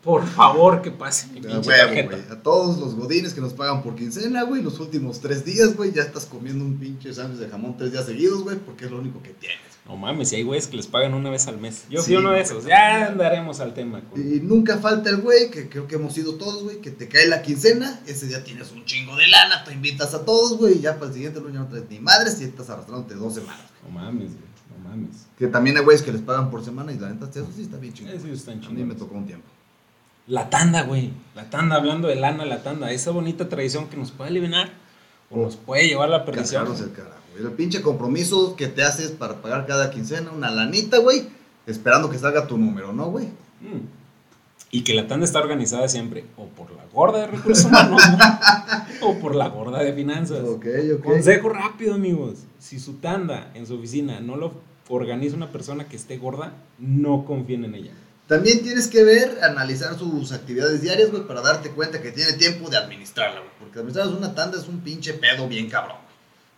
Por 0.03 0.27
favor, 0.27 0.83
que 0.83 0.91
pase 0.91 1.29
mi 1.29 1.41
huevo, 1.41 1.63
güey. 1.65 2.21
A 2.31 2.43
todos 2.43 2.79
los 2.79 2.95
godines 2.95 3.33
que 3.33 3.41
nos 3.41 3.55
pagan 3.55 3.83
por 3.83 3.95
quincena, 3.97 4.43
güey, 4.43 4.63
los 4.63 4.79
últimos 4.79 5.21
tres 5.21 5.45
días, 5.45 5.75
güey, 5.77 5.93
ya 5.93 6.03
estás 6.03 6.27
comiendo 6.27 6.63
un 6.65 6.79
pinche 6.79 7.13
sándwich 7.15 7.41
de 7.41 7.49
jamón 7.49 7.77
tres 7.79 7.91
días 7.93 8.05
seguidos, 8.05 8.43
güey, 8.45 8.59
porque 8.59 8.85
es 8.85 8.91
lo 8.91 8.99
único 8.99 9.23
que 9.23 9.31
tienes. 9.31 9.59
No 9.89 9.97
mames, 9.97 10.29
si 10.31 10.37
hay 10.37 10.43
güeyes 10.45 10.67
que 10.67 10.77
les 10.77 10.87
pagan 10.87 11.13
una 11.15 11.31
vez 11.31 11.47
al 11.47 11.59
mes. 11.59 11.85
Yo 11.91 12.01
Sí, 12.01 12.07
fui 12.13 12.17
uno 12.17 12.31
de 12.31 12.37
güey. 12.37 12.43
esos. 12.45 12.65
Ya 12.67 13.07
andaremos 13.07 13.61
al 13.61 13.75
tema. 13.75 14.03
con- 14.03 14.21
Y 14.21 14.41
nunca 14.41 14.79
falta 14.79 15.11
el 15.11 15.19
güey, 15.19 15.51
que 15.51 15.69
creo 15.69 15.87
que 15.87 15.97
hemos 15.97 16.13
sido 16.15 16.35
todos, 16.37 16.63
güey, 16.65 16.81
que 16.81 16.91
te 16.91 17.09
cae 17.09 17.27
la 17.27 17.43
quincena, 17.43 18.01
ese 18.07 18.27
día 18.27 18.45
tienes 18.45 18.73
un 18.73 18.85
chingo 18.85 19.17
de 19.17 19.27
lana, 19.27 19.65
tú 19.65 19.71
invitas 19.73 20.15
a 20.15 20.25
todos, 20.25 20.57
güey, 20.59 20.79
y 20.79 20.81
ya 20.81 20.95
para 20.95 21.09
el 21.09 21.15
siguiente 21.15 21.41
lunes 21.41 21.55
ya 21.55 21.61
no 21.61 21.69
traes 21.69 21.85
ni 21.91 21.99
madres 21.99 22.41
y 22.41 22.45
estás 22.45 22.69
arrastrándote 22.71 23.15
dos 23.15 23.35
semanas. 23.35 23.65
No 23.83 23.89
mames, 23.91 24.31
güey. 24.33 24.54
No 24.71 24.89
mames. 24.89 25.27
Que 25.39 25.47
también 25.47 25.77
hay 25.77 25.85
güeyes 25.85 26.03
que 26.03 26.13
les 26.13 26.23
pagan 26.23 26.51
por 26.51 26.65
semana 26.65 26.93
y 26.93 26.99
la 26.99 27.11
neta, 27.11 27.29
eso 27.29 27.49
sí 27.55 27.63
está 27.63 27.77
bien 27.77 27.93
chingón. 27.93 28.15
A 28.15 28.71
mí 28.71 28.85
me 28.85 28.95
tocó 28.95 29.17
un 29.17 29.27
tiempo. 29.27 29.47
La 30.27 30.49
tanda, 30.49 30.83
güey. 30.83 31.13
La 31.35 31.51
tanda, 31.51 31.77
hablando 31.77 32.09
de 32.09 32.17
lana, 32.17 32.45
la 32.45 32.63
tanda. 32.63 32.91
Esa 32.93 33.11
bonita 33.11 33.49
tradición 33.49 33.89
que 33.89 33.97
nos 33.97 34.11
puede 34.11 34.31
aliviar 34.31 34.71
o 35.31 35.43
nos 35.43 35.57
puede 35.57 35.87
llevar 35.87 36.09
a 36.09 36.13
la 36.13 36.25
perdición. 36.25 36.63
Casarnos 36.63 36.81
el 36.81 36.95
carajo. 36.95 37.19
El 37.39 37.51
pinche 37.53 37.83
compromiso 37.83 38.55
que 38.57 38.69
te 38.69 38.85
haces 38.85 39.11
para 39.11 39.43
pagar 39.43 39.67
cada 39.67 39.91
quincena, 39.91 40.31
una 40.31 40.51
lanita, 40.51 40.99
güey, 40.99 41.29
esperando 41.67 42.09
que 42.09 42.19
salga 42.19 42.47
tu 42.47 42.57
número, 42.57 42.93
¿no, 42.93 43.07
güey? 43.07 43.27
Mm. 43.61 44.04
Y 44.75 44.83
que 44.83 44.93
la 44.93 45.07
tanda 45.07 45.25
está 45.25 45.39
organizada 45.39 45.87
siempre 45.87 46.25
o 46.37 46.47
por 46.49 46.73
la 46.73 46.85
gorda 46.93 47.21
de 47.21 47.27
recursos 47.29 47.67
humanos 47.67 48.03
¿no? 48.11 49.07
o 49.09 49.21
por 49.21 49.37
la 49.37 49.47
gorda 49.47 49.79
de 49.79 49.93
finanzas. 49.93 50.41
Ok, 50.41 50.67
ok. 50.97 51.05
Consejo 51.05 51.49
rápido, 51.51 51.95
amigos. 51.95 52.39
Si 52.59 52.81
su 52.81 52.95
tanda 52.95 53.53
en 53.55 53.69
su 53.69 53.77
oficina 53.77 54.19
no 54.19 54.35
lo 54.35 54.53
organiza 54.89 55.37
una 55.37 55.53
persona 55.53 55.87
que 55.87 55.95
esté 55.95 56.17
gorda, 56.17 56.55
no 56.81 57.25
confíen 57.25 57.67
en 57.67 57.77
ella. 57.77 57.93
También 58.27 58.65
tienes 58.65 58.89
que 58.89 59.05
ver, 59.05 59.45
analizar 59.45 59.97
sus 59.97 60.33
actividades 60.33 60.83
diarias, 60.83 61.13
güey, 61.13 61.25
para 61.25 61.41
darte 61.41 61.71
cuenta 61.71 62.03
que 62.03 62.11
tiene 62.11 62.33
tiempo 62.33 62.69
de 62.69 62.77
administrarla, 62.77 63.39
güey. 63.39 63.53
Porque 63.61 63.79
administrar 63.79 64.09
una 64.09 64.35
tanda 64.35 64.59
es 64.59 64.67
un 64.67 64.81
pinche 64.81 65.15
pedo 65.15 65.47
bien 65.47 65.71
cabrón. 65.71 65.99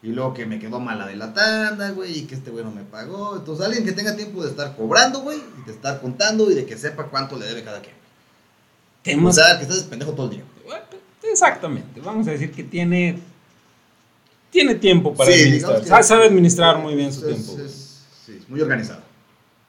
Y 0.02 0.08
luego 0.08 0.32
que 0.32 0.46
me 0.46 0.58
quedó 0.58 0.80
mala 0.80 1.06
de 1.06 1.16
la 1.16 1.34
tanda, 1.34 1.90
güey, 1.90 2.20
y 2.20 2.22
que 2.22 2.36
este 2.36 2.50
güey 2.50 2.64
no 2.64 2.70
me 2.70 2.84
pagó. 2.84 3.36
Entonces, 3.36 3.66
alguien 3.66 3.84
que 3.84 3.92
tenga 3.92 4.16
tiempo 4.16 4.42
de 4.42 4.48
estar 4.48 4.74
cobrando, 4.74 5.20
güey, 5.20 5.38
y 5.60 5.66
de 5.66 5.72
estar 5.72 6.00
contando 6.00 6.50
y 6.50 6.54
de 6.54 6.64
que 6.64 6.78
sepa 6.78 7.08
cuánto 7.08 7.38
le 7.38 7.44
debe 7.44 7.62
cada 7.62 7.82
quien. 7.82 7.95
O 9.12 9.16
Temas 9.16 9.34
sea, 9.34 9.56
que 9.58 9.64
estés 9.64 9.82
pendejo 9.84 10.12
todo 10.12 10.26
el 10.30 10.36
día. 10.36 10.44
Exactamente. 11.30 12.00
Vamos 12.00 12.26
a 12.28 12.30
decir 12.30 12.50
que 12.52 12.62
tiene 12.64 13.18
tiene 14.50 14.74
tiempo 14.76 15.12
para 15.14 15.30
Sí, 15.32 15.42
administrar. 15.42 15.82
que- 15.82 16.02
Sabe- 16.04 16.26
administrar 16.26 16.78
muy 16.78 16.94
bien 16.94 17.12
su 17.12 17.28
es- 17.28 17.34
tiempo. 17.44 17.62
es- 17.62 18.04
sí, 18.24 18.38
es 18.40 18.48
muy 18.48 18.60
organizado. 18.60 19.02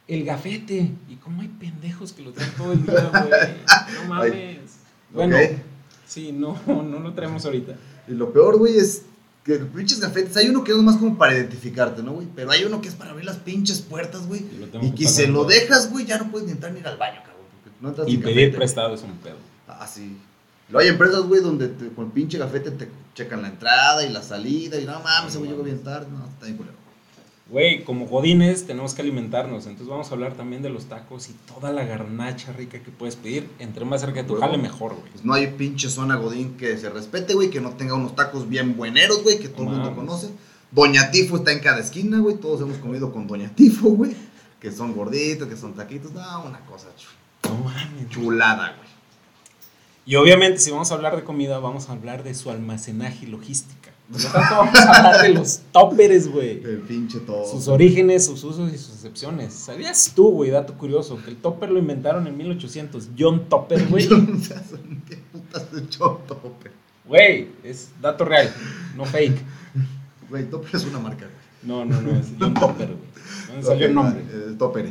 El 0.08 0.24
gafete. 0.24 0.92
¿Y 1.10 1.16
cómo 1.16 1.42
hay 1.42 1.50
pendejos 1.50 2.14
que 2.14 2.22
lo 2.22 2.32
traen 2.32 2.52
todo 2.56 2.72
el 2.72 2.86
día, 2.86 3.10
güey? 3.12 3.32
No 3.96 4.08
mames. 4.08 4.58
Bueno, 5.14 5.36
Ok. 5.36 5.44
sí, 6.08 6.32
no, 6.32 6.58
no 6.68 7.00
lo 7.00 7.14
traemos 7.14 7.44
ahorita. 7.46 7.76
Y 8.08 8.12
lo 8.12 8.32
peor, 8.32 8.58
güey, 8.58 8.78
es 8.78 9.02
que 9.44 9.56
pinches 9.56 10.00
gafetes, 10.00 10.38
hay 10.38 10.48
uno 10.50 10.64
que 10.64 10.72
es 10.72 10.78
más 10.78 10.96
como 10.98 11.18
para 11.18 11.34
identificarte, 11.36 12.02
¿no, 12.04 12.14
güey? 12.14 12.28
Pero 12.36 12.52
hay 12.52 12.64
uno 12.64 12.80
que 12.80 12.88
es 12.88 12.96
para 12.96 13.12
abrir 13.12 13.26
las 13.26 13.38
pinches 13.38 13.82
puertas, 13.82 14.26
güey. 14.28 14.46
Y 14.82 14.92
que 14.92 14.96
que 14.96 15.08
se 15.10 15.28
lo 15.28 15.44
dejas, 15.44 15.90
güey, 15.92 16.06
ya 16.06 16.18
no 16.18 16.30
puedes 16.32 16.46
ni 16.48 16.54
entrar 16.54 16.72
ni 16.72 16.80
ir 16.80 16.88
al 16.88 16.98
baño, 16.98 17.20
cabrón. 17.26 17.37
No 17.82 17.94
Y 18.08 18.18
pedir 18.18 18.56
prestado 18.56 18.96
es 18.96 19.02
un 19.04 19.12
pedo. 19.18 19.38
Ah, 19.68 19.86
sí. 19.88 20.18
Luego 20.70 20.84
hay 20.84 20.90
empresas, 20.90 21.22
güey, 21.24 21.42
donde 21.42 21.68
te- 21.70 21.90
con 21.90 22.12
pinche 22.12 22.38
gafete 22.38 22.72
te 22.72 22.90
checan 23.16 23.42
la 23.42 23.48
entrada 23.50 24.06
y 24.06 24.10
la 24.10 24.22
salida 24.22 24.80
y 24.80 24.86
no 24.86 25.00
mames, 25.00 25.38
güey 25.38 25.50
llegó 25.52 25.64
bien 25.64 25.84
tarde. 25.84 26.08
No, 26.12 26.26
está 26.28 26.46
bien 26.46 26.58
culero. 26.58 26.76
Güey, 27.50 27.86
como 27.86 28.06
godines 28.08 28.68
tenemos 28.68 28.94
que 28.94 29.02
alimentarnos, 29.02 29.66
entonces 29.68 29.88
vamos 29.88 30.10
a 30.12 30.14
hablar 30.16 30.34
también 30.34 30.62
de 30.62 30.70
los 30.70 30.88
tacos 30.88 31.30
y 31.30 31.36
toda 31.54 31.72
la 31.72 31.86
garnacha 31.86 32.52
rica 32.52 32.80
que 32.80 32.92
puedes 32.92 33.16
pedir. 33.16 33.50
Entre 33.60 33.86
más 33.86 34.02
cerca 34.02 34.22
de 34.24 34.28
tu 34.28 34.36
jale, 34.36 34.58
mejor, 34.58 34.96
güey. 34.96 35.10
Pues 35.14 35.24
no 35.24 35.34
hay 35.34 35.48
pinche 35.48 35.90
zona 35.90 36.18
godín 36.18 36.58
que 36.58 36.78
se 36.78 36.90
respete, 36.90 37.36
güey, 37.36 37.50
que 37.50 37.62
no 37.62 37.70
tenga 37.72 37.94
unos 37.94 38.16
tacos 38.18 38.50
bien 38.50 38.76
bueneros, 38.76 39.24
güey, 39.24 39.40
que 39.40 39.48
todo 39.48 39.64
el 39.64 39.70
mundo 39.70 39.96
conoce. 39.96 40.28
Doña 40.72 41.10
Tifo 41.12 41.38
está 41.38 41.54
en 41.54 41.60
cada 41.60 41.80
esquina, 41.80 42.20
güey. 42.20 42.36
Todos 42.36 42.60
hemos 42.60 42.78
comido 42.80 43.14
con 43.14 43.26
Doña 43.28 43.50
Tifo, 43.56 43.92
güey. 43.92 44.14
Que 44.60 44.70
son 44.70 44.94
gorditos, 44.94 45.48
que 45.48 45.56
son 45.56 45.74
taquitos. 45.74 46.12
No, 46.12 46.44
una 46.44 46.60
cosa 46.66 46.88
chu- 46.98 47.08
No 47.50 47.56
mames. 47.64 48.10
chulada, 48.10 48.74
güey. 48.78 48.88
Y 50.06 50.16
obviamente, 50.16 50.60
si 50.60 50.72
vamos 50.72 50.92
a 50.92 50.96
hablar 50.96 51.16
de 51.16 51.24
comida, 51.24 51.60
vamos 51.60 51.90
a 51.90 51.92
hablar 51.92 52.24
de 52.24 52.34
su 52.34 52.50
almacenaje 52.50 53.26
y 53.26 53.30
logística. 53.30 53.92
Por 54.10 54.22
lo 54.22 54.30
tanto, 54.30 54.56
vamos 54.56 54.76
a 54.76 54.98
hablar 54.98 55.22
de 55.22 55.30
los 55.30 55.60
toppers, 55.74 56.30
güey. 56.30 56.64
El 56.64 56.80
pinche 56.88 57.20
todo. 57.20 57.46
Sus 57.46 57.68
orígenes, 57.68 58.26
sus 58.26 58.42
usos 58.46 58.74
y 58.74 58.78
sus 58.78 58.94
excepciones. 58.94 59.54
¿Sabías 59.54 60.14
tú, 60.16 60.32
güey, 60.32 60.50
dato 60.50 60.76
curioso, 60.76 61.20
que 61.22 61.32
el 61.32 61.36
topper 61.36 61.70
lo 61.72 61.80
inventaron 61.80 62.26
en 62.26 62.38
1800? 62.38 63.10
John 63.20 63.50
Topper, 63.50 63.86
güey. 63.88 64.08
¿Qué 65.10 65.18
putas 65.32 65.72
de 65.74 65.90
show, 65.90 66.22
Topper? 66.26 66.72
Güey, 67.06 67.50
es 67.64 67.90
dato 68.02 68.24
real, 68.24 68.54
no 68.96 69.04
fake. 69.04 69.42
Güey, 70.30 70.50
Topper 70.50 70.76
es 70.76 70.86
una 70.86 71.00
marca, 71.00 71.26
güey. 71.26 71.38
No, 71.64 71.84
no, 71.84 72.02
no, 72.02 72.18
es 72.18 72.28
John 72.40 72.54
Topper, 72.54 72.88
güey. 72.88 73.00
¿Dónde 73.48 73.64
salió 73.64 73.88
el 73.88 73.94
nombre? 73.94 74.24
El 74.34 74.58
Topper. 74.58 74.90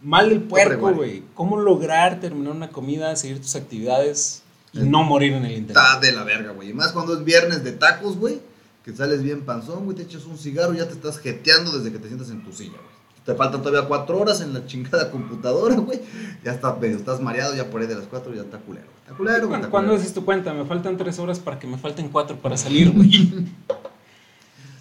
Mal 0.00 0.28
del 0.28 0.42
puerco, 0.42 0.94
güey. 0.94 1.24
¿Cómo 1.34 1.58
lograr 1.58 2.20
terminar 2.20 2.54
una 2.54 2.68
comida, 2.68 3.14
seguir 3.16 3.40
tus 3.40 3.56
actividades 3.56 4.42
y 4.72 4.80
no 4.80 5.02
morir 5.02 5.32
en 5.32 5.44
el 5.44 5.52
intento? 5.52 5.80
Está 5.80 5.98
de 5.98 6.12
la 6.12 6.24
verga, 6.24 6.52
güey. 6.52 6.70
Y 6.70 6.74
más 6.74 6.92
cuando 6.92 7.14
es 7.14 7.24
viernes 7.24 7.64
de 7.64 7.72
tacos, 7.72 8.16
güey. 8.16 8.40
Que 8.84 8.94
sales 8.94 9.22
bien 9.22 9.44
panzón, 9.44 9.84
güey. 9.84 9.96
Te 9.96 10.04
echas 10.04 10.24
un 10.24 10.38
cigarro 10.38 10.72
y 10.74 10.78
ya 10.78 10.86
te 10.86 10.94
estás 10.94 11.18
jeteando 11.18 11.72
desde 11.76 11.92
que 11.92 11.98
te 11.98 12.06
sientas 12.06 12.30
en 12.30 12.44
tu 12.44 12.52
silla, 12.52 12.76
güey. 12.76 12.98
Te 13.24 13.34
faltan 13.34 13.60
todavía 13.60 13.86
cuatro 13.86 14.18
horas 14.18 14.40
en 14.40 14.54
la 14.54 14.64
chingada 14.66 15.10
computadora, 15.10 15.74
güey. 15.78 16.00
Ya 16.44 16.52
está, 16.52 16.74
medio 16.76 16.96
estás 16.96 17.20
mareado, 17.20 17.54
ya 17.54 17.68
por 17.68 17.80
ahí 17.80 17.86
de 17.86 17.96
las 17.96 18.06
cuatro 18.06 18.32
ya 18.32 18.42
está 18.42 18.58
culero. 18.58 18.86
Está 19.02 19.14
culero, 19.14 19.48
güey. 19.48 19.60
¿Cuándo, 19.62 19.94
haces 19.94 20.14
tu 20.14 20.24
cuenta? 20.24 20.54
Me 20.54 20.64
faltan 20.64 20.96
tres 20.96 21.18
horas 21.18 21.38
para 21.38 21.58
que 21.58 21.66
me 21.66 21.76
falten 21.76 22.08
cuatro 22.08 22.36
para 22.36 22.56
salir, 22.56 22.90
güey. 22.90 23.48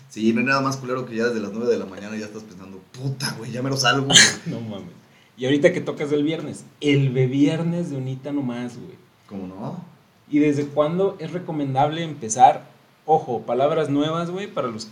Sí, 0.09 0.33
no 0.33 0.39
hay 0.39 0.47
nada 0.47 0.61
más 0.61 0.77
culero 0.77 1.05
que 1.05 1.15
ya 1.15 1.25
desde 1.25 1.41
las 1.41 1.51
nueve 1.51 1.71
de 1.71 1.77
la 1.77 1.85
mañana 1.85 2.17
ya 2.17 2.25
estás 2.25 2.41
pensando, 2.41 2.81
puta, 2.91 3.35
güey, 3.37 3.51
ya 3.51 3.61
me 3.61 3.69
lo 3.69 3.77
salgo, 3.77 4.07
güey. 4.07 4.17
no 4.47 4.59
mames. 4.61 4.96
Y 5.37 5.45
ahorita 5.45 5.71
que 5.71 5.81
tocas 5.81 6.11
el 6.11 6.23
viernes, 6.23 6.65
el 6.81 7.09
viernes 7.09 7.91
de 7.91 7.97
unita 7.97 8.31
nomás, 8.31 8.75
güey. 8.77 8.95
¿Cómo 9.27 9.47
no? 9.47 9.83
¿Y 10.29 10.39
desde 10.39 10.65
cuándo 10.65 11.15
es 11.19 11.31
recomendable 11.31 12.03
empezar? 12.03 12.69
Ojo, 13.05 13.41
palabras 13.43 13.89
nuevas, 13.89 14.29
güey, 14.31 14.47
para 14.51 14.67
los 14.67 14.87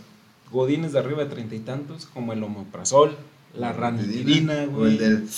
godines 0.52 0.92
de 0.92 1.00
arriba 1.00 1.24
de 1.24 1.30
treinta 1.30 1.54
y 1.54 1.58
tantos, 1.60 2.06
como 2.06 2.32
el 2.32 2.42
omeprazol, 2.42 3.16
la 3.54 3.72
ranitidina, 3.72 4.64
O 4.72 4.76
güey. 4.78 4.92
el 4.92 4.98
del. 4.98 5.28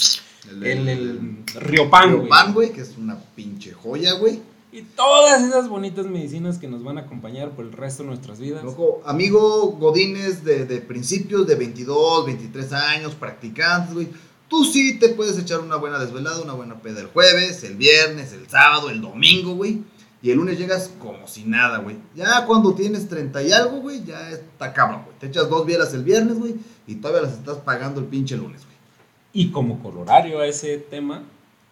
El, 0.51 0.65
El, 0.67 0.89
el 0.89 1.37
Riopan, 1.61 2.17
güey. 2.17 2.29
Pan, 2.29 2.55
güey, 2.55 2.73
que 2.73 2.83
es 2.83 2.95
una 2.99 3.19
pinche 3.35 3.73
joya, 3.73 4.13
güey. 4.13 4.41
Y 4.71 4.83
todas 4.83 5.43
esas 5.43 5.69
bonitas 5.69 6.07
medicinas 6.07 6.59
que 6.59 6.69
nos 6.69 6.85
van 6.85 6.99
a 6.99 7.03
acompañar 7.03 7.51
por 7.53 7.65
el 7.65 7.73
resto 7.73 8.03
de 8.03 8.11
nuestras 8.11 8.39
vidas. 8.39 8.63
Ojo, 8.65 9.01
amigo 9.07 9.73
Godines 9.73 10.45
de, 10.45 10.67
de 10.67 10.79
principios 10.81 11.47
de 11.47 11.55
22, 11.55 12.27
23 12.27 12.73
años, 12.75 13.15
practicantes, 13.15 13.95
güey. 13.95 14.09
Tú 14.49 14.65
sí 14.65 14.99
te 14.99 15.11
puedes 15.11 15.39
echar 15.39 15.61
una 15.61 15.77
buena 15.77 15.99
desvelada, 15.99 16.41
una 16.41 16.55
buena 16.55 16.81
peda 16.81 17.01
el 17.01 17.09
jueves, 17.09 17.63
el 17.65 17.77
viernes, 17.77 18.33
el 18.33 18.49
sábado, 18.49 18.89
el 18.91 19.01
domingo, 19.03 19.55
güey. 19.55 19.83
Y 20.21 20.31
el 20.31 20.39
lunes 20.39 20.59
llegas 20.59 20.91
como 20.99 21.29
si 21.29 21.45
nada, 21.45 21.79
güey. 21.79 21.97
Ya 22.17 22.45
cuando 22.47 22.75
tienes 22.75 23.09
30 23.09 23.43
y 23.43 23.53
algo, 23.53 23.81
güey, 23.81 24.03
ya 24.05 24.31
está 24.31 24.73
cabrón, 24.73 25.03
güey. 25.05 25.17
Te 25.19 25.27
echas 25.29 25.49
dos 25.49 25.65
bielas 25.65 25.95
el 25.95 26.03
viernes, 26.03 26.39
güey, 26.39 26.57
y 26.87 26.97
todavía 26.97 27.23
las 27.29 27.35
estás 27.39 27.59
pagando 27.59 28.01
el 28.01 28.07
pinche 28.07 28.37
lunes, 28.37 28.65
güey. 28.65 28.77
Y 29.33 29.51
como 29.53 29.81
colorario 29.83 30.41
a 30.41 30.47
ese 30.47 30.79
tema, 30.79 31.23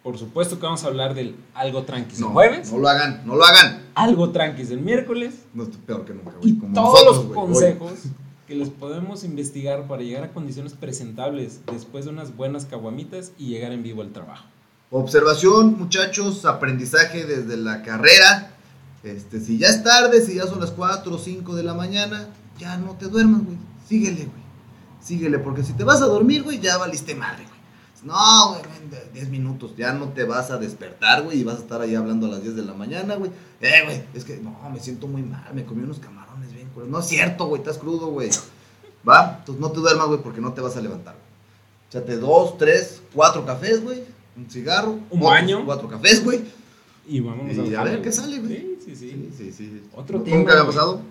por 0.03 0.17
supuesto 0.17 0.57
que 0.59 0.65
vamos 0.65 0.83
a 0.85 0.87
hablar 0.87 1.13
del 1.15 1.35
algo 1.55 1.83
tranquis 1.83 2.19
No, 2.19 2.27
el 2.27 2.33
jueves, 2.33 2.71
no 2.71 2.77
lo 2.77 2.87
hagan, 2.87 3.23
no 3.25 3.35
lo 3.35 3.43
hagan. 3.43 3.83
algo 3.95 4.29
tranquis 4.29 4.69
el 4.71 4.79
miércoles 4.79 5.33
No 5.53 5.63
estoy 5.63 5.81
peor 5.81 6.05
que 6.05 6.13
nunca, 6.13 6.31
güey. 6.39 6.51
y 6.51 6.57
como 6.59 6.73
todos 6.73 7.03
nosotros, 7.03 7.25
los 7.25 7.35
consejos 7.35 7.91
que 8.47 8.55
les 8.55 8.69
podemos 8.69 9.25
investigar 9.25 9.87
para 9.87 10.01
llegar 10.01 10.23
a 10.23 10.31
condiciones 10.31 10.73
presentables 10.73 11.59
después 11.71 12.05
de 12.05 12.11
unas 12.11 12.35
buenas 12.35 12.65
caguamitas 12.65 13.33
y 13.37 13.47
llegar 13.49 13.73
en 13.73 13.83
vivo 13.83 14.01
al 14.01 14.13
trabajo. 14.13 14.45
Observación, 14.89 15.77
muchachos, 15.77 16.45
aprendizaje 16.45 17.25
desde 17.25 17.57
la 17.57 17.83
carrera. 17.83 18.53
Este, 19.03 19.41
si 19.41 19.57
ya 19.57 19.67
es 19.67 19.83
tarde, 19.83 20.21
si 20.21 20.35
ya 20.35 20.47
son 20.47 20.61
las 20.61 20.71
4 20.71 21.13
o 21.13 21.17
5 21.17 21.55
de 21.55 21.63
la 21.63 21.73
mañana, 21.73 22.29
ya 22.57 22.77
no 22.77 22.93
te 22.93 23.07
duermas, 23.07 23.43
güey. 23.43 23.57
Síguele, 23.85 24.25
güey. 24.25 24.47
Síguele, 25.01 25.39
porque 25.39 25.63
si 25.63 25.73
te 25.73 25.83
vas 25.83 26.01
a 26.01 26.05
dormir, 26.05 26.43
güey, 26.43 26.59
ya 26.59 26.77
valiste 26.77 27.15
madre, 27.15 27.43
güey. 27.43 27.57
No, 28.03 28.49
güey, 28.51 28.61
ven, 28.61 28.89
de 28.89 29.11
10 29.11 29.29
minutos, 29.29 29.75
ya 29.75 29.91
no 29.91 30.09
te 30.09 30.23
vas 30.23 30.51
a 30.51 30.57
despertar, 30.57 31.23
güey, 31.23 31.41
y 31.41 31.43
vas 31.43 31.57
a 31.57 31.59
estar 31.59 31.81
ahí 31.81 31.95
hablando 31.95 32.27
a 32.27 32.29
las 32.29 32.43
10 32.43 32.55
de 32.55 32.63
la 32.63 32.73
mañana, 32.73 33.15
güey. 33.15 33.31
Eh, 33.59 33.81
güey, 33.83 34.03
es 34.13 34.23
que 34.23 34.37
no, 34.37 34.57
me 34.71 34.79
siento 34.79 35.07
muy 35.07 35.23
mal, 35.23 35.53
me 35.53 35.65
comí 35.65 35.83
unos 35.83 35.99
camarones 35.99 36.26
culeros. 36.77 36.91
No 36.91 36.99
es 36.99 37.05
cierto, 37.07 37.47
güey, 37.47 37.61
estás 37.61 37.77
crudo, 37.77 38.07
güey. 38.07 38.29
¿Va? 39.07 39.37
Entonces 39.39 39.61
no 39.61 39.71
te 39.71 39.79
duermas, 39.79 40.07
güey, 40.07 40.21
porque 40.21 40.41
no 40.41 40.53
te 40.53 40.61
vas 40.61 40.77
a 40.77 40.81
levantar. 40.81 41.15
Échate 41.89 42.17
dos, 42.17 42.57
tres, 42.57 43.01
cuatro 43.13 43.45
cafés, 43.45 43.83
güey. 43.83 44.03
Un 44.35 44.49
cigarro. 44.49 44.99
Un 45.09 45.19
baño. 45.19 45.65
Cuatro 45.65 45.87
cafés, 45.87 46.23
güey. 46.23 46.41
Y 47.07 47.21
vámonos 47.21 47.55
Y 47.55 47.73
al 47.73 47.75
a 47.75 47.83
ver 47.83 48.01
qué 48.01 48.11
sale, 48.11 48.39
güey. 48.39 48.77
Sí, 48.83 48.95
sí, 48.95 48.95
sí. 48.95 49.29
Sí, 49.37 49.51
sí, 49.51 49.53
sí. 49.53 49.83
Otro 49.95 50.19
¿Nunca 50.19 50.29
tema, 50.29 50.51
había 50.51 50.63
güey. 50.63 50.75
pasado? 50.75 51.01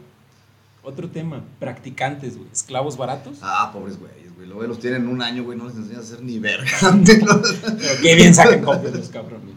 Otro 0.83 1.11
tema, 1.11 1.43
practicantes, 1.59 2.37
güey, 2.37 2.49
esclavos 2.53 2.97
baratos. 2.97 3.39
Ah, 3.43 3.71
pobres 3.73 3.99
güeyes, 3.99 4.33
güey. 4.37 4.47
Luego 4.47 4.63
los 4.63 4.79
tienen 4.79 5.09
un 5.09 5.21
año, 5.21 5.43
güey, 5.43 5.59
no 5.59 5.67
les 5.67 5.75
enseñas 5.75 5.99
a 5.99 6.03
hacer 6.03 6.23
ni 6.23 6.39
verga. 6.39 6.71
Pero 7.05 8.01
qué 8.03 8.15
bien 8.15 8.33
sacan 8.33 8.63
copias 8.63 8.95
los 8.95 9.09
cabrones. 9.09 9.57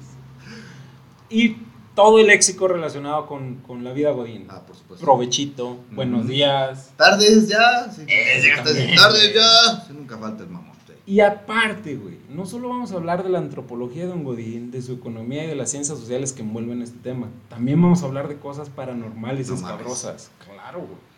Y 1.29 1.57
todo 2.01 2.19
el 2.19 2.27
léxico 2.27 2.67
relacionado 2.69 3.25
con, 3.25 3.55
con 3.57 3.83
la 3.83 3.91
vida 3.91 4.11
godín. 4.11 4.45
ah, 4.49 4.61
por 4.65 4.75
supuesto. 4.75 5.05
Provechito, 5.05 5.77
buenos 5.91 6.21
Ujú. 6.21 6.29
días. 6.29 6.91
Tardes 6.95 7.49
ya. 7.49 7.91
Sí, 7.91 8.05
también, 8.05 8.95
tardes 8.95 9.33
ya. 9.33 9.83
Sí, 9.85 9.93
nunca 9.93 10.17
falta 10.17 10.43
el 10.43 10.49
mamón. 10.49 10.69
Y 11.05 11.21
aparte, 11.21 11.95
güey, 11.95 12.19
no 12.29 12.45
solo 12.45 12.69
vamos 12.69 12.91
a 12.91 12.95
hablar 12.95 13.23
de 13.23 13.29
la 13.29 13.39
antropología 13.39 14.05
de 14.05 14.11
un 14.13 14.23
godín, 14.23 14.69
de 14.69 14.79
su 14.83 14.93
economía 14.93 15.43
y 15.43 15.47
de 15.47 15.55
las 15.55 15.71
ciencias 15.71 15.97
sociales 15.97 16.33
que 16.33 16.41
envuelven 16.43 16.83
este 16.83 16.99
tema. 16.99 17.27
También 17.49 17.81
vamos 17.81 18.03
a 18.03 18.05
hablar 18.05 18.27
de 18.27 18.37
cosas 18.37 18.69
paranormales 18.69 19.47
y 19.47 19.49
No 19.49 19.55
mames. 19.57 19.71
escabrosas. 19.71 20.31
Claro, 20.45 20.79
güey. 20.81 21.08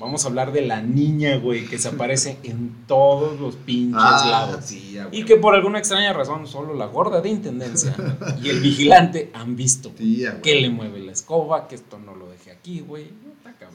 Vamos 0.00 0.24
a 0.24 0.28
hablar 0.28 0.50
de 0.50 0.62
la 0.62 0.80
niña, 0.80 1.36
güey, 1.36 1.66
que 1.66 1.78
se 1.78 1.88
aparece 1.88 2.38
en 2.42 2.84
todos 2.88 3.38
los 3.38 3.54
pinches 3.56 4.00
Ah, 4.02 4.28
lados. 4.48 4.64
sí, 4.64 4.92
ya, 4.94 5.08
Y 5.12 5.24
que 5.24 5.36
por 5.36 5.54
alguna 5.54 5.78
extraña 5.78 6.12
razón 6.14 6.46
solo 6.46 6.74
la 6.74 6.86
gorda 6.86 7.20
de 7.20 7.28
intendencia 7.28 7.94
y 8.42 8.48
el 8.48 8.60
vigilante 8.60 9.30
han 9.34 9.56
visto 9.56 9.92
Sí, 9.98 10.16
ya, 10.16 10.40
que 10.40 10.58
le 10.60 10.70
mueve 10.70 11.00
la 11.00 11.12
escoba, 11.12 11.68
que 11.68 11.74
esto 11.74 11.98
no 11.98 12.16
lo 12.16 12.28
deje 12.30 12.50
aquí, 12.50 12.80
güey. 12.80 13.08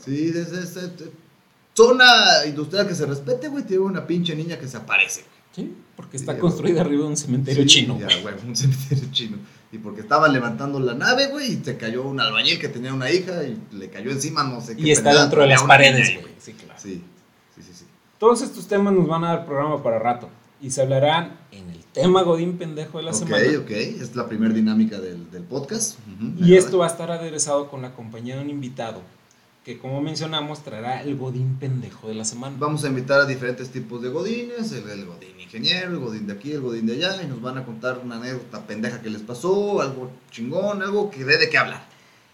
Sí, 0.03 0.29
es, 0.29 0.51
es- 0.51 0.75
es- 0.75 0.91
zona 1.75 2.45
industrial 2.47 2.87
que 2.87 2.95
se 2.95 3.05
respete, 3.05 3.47
güey. 3.47 3.63
Tiene 3.63 3.83
una 3.83 4.05
pinche 4.07 4.35
niña 4.35 4.57
que 4.57 4.67
se 4.67 4.77
aparece, 4.77 5.21
güey. 5.21 5.34
Sí, 5.55 5.73
porque 5.95 6.17
está 6.17 6.33
Sí, 6.33 6.39
construida 6.39 6.81
arriba 6.81 7.03
de 7.03 7.09
un 7.09 7.17
cementerio 7.17 7.63
Sí, 7.63 7.69
chino. 7.69 7.97
Ya, 7.99 8.07
güey. 8.21 8.35
un 8.45 8.55
cementerio 8.55 9.05
chino. 9.11 9.37
Y 9.71 9.77
porque 9.77 10.01
estaban 10.01 10.31
levantando 10.33 10.79
la 10.79 10.93
nave, 10.93 11.27
güey, 11.27 11.53
y 11.53 11.63
se 11.63 11.77
cayó 11.77 12.03
un 12.03 12.19
albañil 12.19 12.59
que 12.59 12.67
tenía 12.69 12.93
una 12.93 13.09
hija 13.11 13.43
y 13.43 13.57
le 13.75 13.89
cayó 13.89 14.11
encima, 14.11 14.43
no 14.43 14.59
sé 14.61 14.75
qué. 14.75 14.83
Y 14.83 14.91
está 14.91 15.19
dentro 15.21 15.41
de 15.41 15.47
las 15.47 15.63
paredes, 15.63 16.19
güey. 16.21 16.33
Sí, 16.39 16.53
claro. 16.53 16.79
Sí, 16.81 17.01
sí, 17.55 17.61
sí, 17.61 17.71
sí. 17.73 17.85
Todos 18.19 18.41
estos 18.41 18.67
temas 18.67 18.93
nos 18.93 19.07
van 19.07 19.23
a 19.23 19.27
dar 19.29 19.45
programa 19.45 19.81
para 19.81 19.99
rato. 19.99 20.29
Y 20.61 20.71
se 20.71 20.81
hablarán 20.81 21.37
en 21.51 21.69
el 21.69 21.83
tema 21.85 22.21
Godín 22.23 22.57
pendejo 22.57 22.97
de 22.97 23.03
la 23.05 23.11
ok, 23.11 23.17
semana. 23.17 23.43
ok, 23.59 23.71
es 23.71 24.15
la 24.15 24.27
primera 24.27 24.53
dinámica 24.53 24.99
del, 24.99 25.29
del 25.31 25.43
podcast. 25.43 25.99
Y 26.39 26.55
esto 26.55 26.77
va 26.79 26.85
a 26.85 26.89
estar 26.89 27.11
aderezado 27.11 27.69
con 27.69 27.81
la 27.81 27.93
compañía 27.93 28.35
de 28.37 28.41
un 28.41 28.49
invitado 28.49 29.01
que, 29.65 29.79
como 29.79 29.99
mencionamos, 29.99 30.63
traerá 30.63 31.01
el 31.01 31.17
Godín 31.17 31.57
pendejo 31.59 32.07
de 32.07 32.13
la 32.13 32.23
semana. 32.23 32.55
Vamos 32.59 32.83
a 32.85 32.87
invitar 32.87 33.19
a 33.19 33.25
diferentes 33.25 33.71
tipos 33.71 34.01
de 34.01 34.09
godines, 34.09 34.71
el, 34.71 34.87
el 34.89 35.05
godín 35.07 35.39
ingeniero, 35.39 35.89
el 35.91 35.97
godín 35.99 36.27
de 36.27 36.33
aquí, 36.33 36.51
el 36.51 36.61
godín 36.61 36.85
de 36.85 36.93
allá, 36.93 37.21
y 37.23 37.27
nos 37.27 37.41
van 37.41 37.57
a 37.57 37.65
contar 37.65 37.99
una 38.03 38.17
anécdota 38.17 38.65
pendeja 38.67 39.01
que 39.01 39.09
les 39.09 39.23
pasó, 39.23 39.81
algo 39.81 40.11
chingón, 40.31 40.83
algo 40.83 41.09
que 41.09 41.25
dé 41.25 41.37
de 41.39 41.49
qué 41.49 41.57
hablar. 41.57 41.83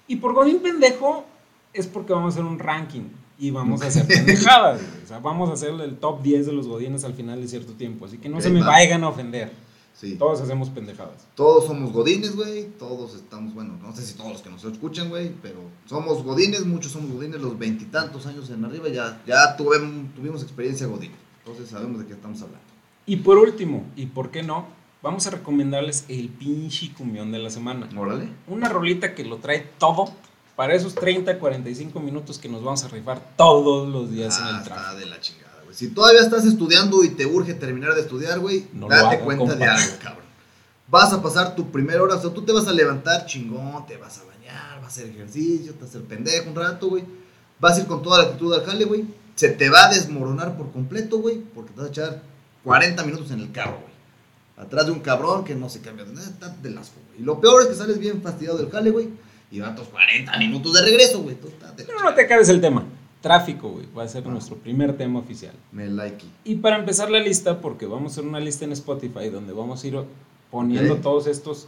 Y 0.08 0.18
por 0.18 0.34
Godín 0.34 0.60
pendejo 0.60 1.26
es 1.74 1.88
porque 1.88 2.12
vamos 2.12 2.36
a 2.36 2.40
hacer 2.40 2.46
un 2.52 2.60
ranking. 2.60 3.04
y 3.40 3.50
vamos 3.50 3.82
a 3.82 3.86
hacer 3.88 4.06
pendejadas. 4.06 4.82
O 5.04 5.08
sea, 5.08 5.20
vamos 5.20 5.50
a 5.50 5.54
hacer 5.54 5.70
el 5.80 5.96
top 5.98 6.22
10 6.22 6.46
de 6.48 6.52
los 6.52 6.68
godines 6.68 7.06
al 7.06 7.14
final 7.14 7.42
de 7.42 7.48
cierto 7.48 7.74
tiempo. 7.74 8.06
Así 8.06 8.18
que 8.18 8.28
no 8.28 8.38
Ok, 8.38 8.44
se 8.44 8.50
me 8.50 8.60
va. 8.60 8.68
vayan 8.68 9.04
a 9.06 9.08
ofender. 9.10 9.52
Sí. 9.94 10.16
Todos 10.16 10.42
hacemos 10.42 10.70
pendejadas. 10.70 11.28
Todos 11.36 11.66
somos 11.68 11.92
godines, 11.94 12.36
güey. 12.36 12.66
Todos 12.80 13.14
estamos, 13.16 13.54
bueno, 13.54 13.78
no 13.82 13.96
sé 13.96 14.04
si 14.06 14.16
todos 14.16 14.32
los 14.32 14.42
que 14.42 14.50
nos 14.50 14.64
escuchan, 14.64 15.10
güey, 15.10 15.32
pero 15.42 15.60
somos 15.86 16.24
godines, 16.24 16.66
muchos 16.66 16.92
somos 16.92 17.12
godines, 17.12 17.40
los 17.42 17.58
veintitantos 17.60 18.26
años 18.26 18.50
en 18.50 18.66
arriba, 18.66 18.90
ya, 18.90 19.22
ya 19.28 19.56
tuvimos, 19.56 20.14
tuvimos 20.16 20.42
experiencia 20.42 20.88
godín. 20.88 21.12
Entonces 21.46 21.70
sabemos 21.70 22.00
de 22.00 22.08
qué 22.08 22.14
estamos 22.14 22.42
hablando. 22.42 22.66
Y 23.06 23.18
por 23.18 23.38
último, 23.38 23.86
y 23.96 24.08
por 24.08 24.32
qué 24.32 24.42
no, 24.44 24.66
vamos 25.04 25.28
a 25.28 25.32
recomendarles 25.32 26.06
el 26.08 26.30
pinche 26.30 26.92
cumbión 26.94 27.32
de 27.32 27.40
la 27.40 27.50
semana. 27.50 27.88
Órale. 27.96 28.30
Una 28.48 28.70
rolita 28.70 29.14
que 29.14 29.24
lo 29.26 29.38
trae 29.38 29.68
todo 29.78 30.12
para 30.56 30.74
esos 30.76 30.94
30, 30.96 31.38
45 31.40 32.00
minutos 32.00 32.38
que 32.40 32.48
nos 32.50 32.64
vamos 32.64 32.84
a 32.84 32.88
rifar 32.88 33.20
todos 33.36 33.88
los 33.88 34.12
días 34.12 34.38
en 34.40 34.44
Ah, 34.46 34.50
el 34.50 34.56
está 34.58 34.76
tráfico. 34.76 35.00
de 35.00 35.06
la 35.08 35.20
chingada, 35.20 35.51
güey. 35.72 35.78
Si 35.78 35.88
todavía 35.90 36.22
estás 36.22 36.46
estudiando 36.46 37.04
y 37.04 37.10
te 37.10 37.26
urge 37.26 37.54
terminar 37.54 37.94
de 37.96 38.02
estudiar, 38.02 38.40
güey, 38.40 38.68
No 38.74 38.88
date 38.88 39.16
hagan, 39.16 39.26
cuenta 39.26 39.56
de 39.56 39.66
algo, 39.66 39.94
cabrón. 40.02 40.26
Vas 40.88 41.14
a 41.14 41.22
pasar 41.22 41.56
tu 41.56 41.72
primera 41.72 42.04
hora, 42.04 42.16
o 42.16 42.22
sea, 42.22 42.34
tú 42.34 42.44
te 42.44 42.52
vas 42.52 42.68
a 42.68 42.74
levantar 42.74 43.26
chingón, 43.26 43.86
te 43.88 43.98
vas 43.98 44.20
a 44.20 44.26
bañar, 44.26 44.82
vas 44.82 44.84
a 44.84 44.88
hacer 44.88 45.08
ejercicio, 45.08 45.74
te 45.74 45.80
vas 45.80 45.96
a 45.96 45.98
hacer 45.98 46.02
pendejo 46.04 46.50
un 46.50 46.56
rato, 46.56 46.90
güey. 46.90 47.04
Vas 47.60 47.78
a 47.78 47.82
ir 47.82 47.88
con 47.88 48.02
toda 48.02 48.20
la 48.20 48.24
actitud 48.26 48.54
al 48.54 48.66
jale, 48.66 48.86
güey. 48.86 49.06
Se 49.36 49.50
te 49.50 49.70
va 49.70 49.86
a 49.86 49.94
desmoronar 49.94 50.58
por 50.58 50.72
completo, 50.72 51.20
güey, 51.20 51.38
porque 51.38 51.72
te 51.72 51.78
vas 51.80 51.88
a 51.88 51.92
echar 51.92 52.22
40 52.64 53.04
minutos 53.06 53.32
en 53.32 53.40
el 53.40 53.52
carro, 53.52 53.80
güey. 53.80 54.66
Atrás 54.66 54.86
de 54.86 54.92
un 54.92 55.00
cabrón 55.00 55.44
que 55.44 55.56
no 55.56 55.70
se 55.70 55.82
cambia 55.82 56.06
de 56.06 56.14
nada, 56.14 56.28
está 56.28 56.50
del 56.50 56.78
asco, 56.78 56.96
güey. 57.08 57.22
Y 57.22 57.24
lo 57.24 57.40
peor 57.40 57.62
es 57.64 57.70
que 57.70 57.76
sales 57.76 57.98
bien 57.98 58.22
fastidiado 58.22 58.58
del 58.58 58.70
jale, 58.70 58.92
güey. 58.92 59.10
Y 59.50 59.60
van 59.60 59.76
tus 59.76 59.88
40 59.88 60.38
minutos 60.38 60.74
de 60.74 60.82
regreso, 60.82 61.22
güey. 61.22 61.36
Pero 61.76 62.02
no 62.04 62.14
te 62.14 62.22
acabes 62.22 62.50
el 62.50 62.62
tema. 62.62 62.86
Tráfico, 63.22 63.70
güey, 63.70 63.86
va 63.96 64.04
a 64.04 64.08
ser 64.08 64.26
nuestro 64.26 64.56
primer 64.56 64.98
tema 64.98 65.20
oficial. 65.20 65.54
Me 65.72 65.88
like. 65.88 66.26
Y 66.44 66.56
para 66.56 66.78
empezar 66.78 67.12
la 67.12 67.20
lista, 67.20 67.62
porque 67.62 67.86
vamos 67.86 68.12
a 68.12 68.14
hacer 68.16 68.26
una 68.28 68.40
lista 68.40 68.66
en 68.66 68.72
Spotify 68.72 69.30
donde 69.30 69.54
vamos 69.54 69.84
a 69.84 69.88
ir 69.88 70.00
poniendo 70.50 70.96
todos 70.98 71.28
estos 71.28 71.68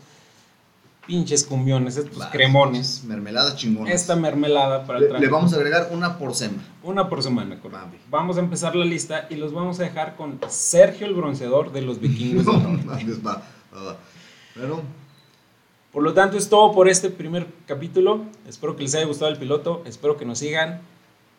pinches 1.05 1.43
cumbiones, 1.43 1.97
estos 1.97 2.25
cremones, 2.27 3.03
Mermeladas 3.03 3.57
chingonas. 3.57 3.93
esta 3.93 4.15
mermelada 4.15 4.85
para 4.85 4.99
el 4.99 5.03
le, 5.03 5.09
le 5.09 5.13
tráfico. 5.17 5.35
vamos 5.35 5.53
a 5.53 5.55
agregar 5.57 5.89
una 5.91 6.17
por 6.17 6.33
semana. 6.33 6.63
Una 6.81 7.09
por 7.09 7.21
semana, 7.21 7.59
correcto. 7.59 7.85
Mami. 7.85 7.97
Vamos 8.09 8.37
a 8.37 8.39
empezar 8.39 8.75
la 8.75 8.85
lista 8.85 9.27
y 9.29 9.35
los 9.35 9.53
vamos 9.53 9.79
a 9.79 9.83
dejar 9.83 10.15
con 10.15 10.39
Sergio 10.47 11.05
el 11.05 11.13
bronceador 11.13 11.71
de 11.71 11.81
los 11.81 11.99
vikingos. 11.99 12.45
No 12.53 12.59
mames, 12.85 13.25
va, 13.25 13.43
va, 13.75 13.83
va. 13.83 13.97
Pero, 14.55 14.81
Por 15.91 16.03
lo 16.03 16.13
tanto, 16.13 16.37
es 16.37 16.47
todo 16.49 16.71
por 16.71 16.87
este 16.87 17.09
primer 17.09 17.47
capítulo. 17.67 18.23
Espero 18.47 18.75
que 18.75 18.83
les 18.83 18.95
haya 18.95 19.05
gustado 19.05 19.29
el 19.29 19.37
piloto. 19.37 19.83
Espero 19.85 20.15
que 20.17 20.25
nos 20.25 20.39
sigan. 20.39 20.79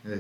Eh, 0.07 0.19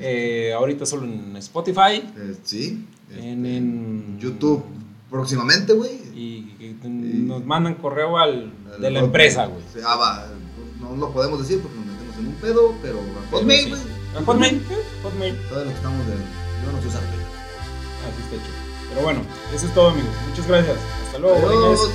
Eh, 0.49 0.53
ahorita 0.55 0.87
solo 0.87 1.05
en 1.05 1.37
Spotify. 1.37 2.03
eh, 2.17 2.35
sí. 2.43 2.87
En, 3.12 3.45
este, 3.47 3.57
en- 3.57 4.19
YouTube 4.19 4.64
próximamente, 5.11 5.73
güey. 5.75 5.93
Y, 6.14 6.50
nos 6.93 7.45
mandan 7.45 7.75
correo 7.75 8.19
al, 8.19 8.53
de 8.81 8.91
la 8.91 9.00
empresa, 9.00 9.47
güey. 9.47 9.62
Ah, 9.87 9.97
va. 9.97 10.26
No 10.81 10.97
lo 10.97 11.12
podemos 11.12 11.38
decir 11.41 11.61
porque 11.61 11.76
nos 11.79 11.87
metemos 11.87 12.17
en 12.19 12.26
un 12.29 12.35
pedo, 12.35 12.75
pero 12.83 12.99
a 12.99 13.31
Hotmail, 13.31 13.62
Sí. 13.64 13.71
güey. 13.71 13.83
A 14.17 14.25
Hotmail. 14.25 14.62
Hotmail. 15.03 15.37
Todo 15.49 15.59
lo 15.64 15.71
que 15.71 15.76
estamos 15.76 16.07
de. 16.07 16.12
Yo 16.14 16.73
no 16.73 16.83
sé 16.83 16.88
usar. 16.88 17.03
Así 17.03 18.23
está 18.23 18.37
chido. 18.37 18.88
Pero 18.91 19.03
bueno, 19.03 19.21
eso 19.55 19.67
es 19.67 19.75
todo, 19.75 19.91
amigos. 19.91 20.11
Muchas 20.31 20.47
gracias. 20.47 20.76
Hasta 21.07 21.19
luego. 21.19 21.37
Adiós. 21.49 21.91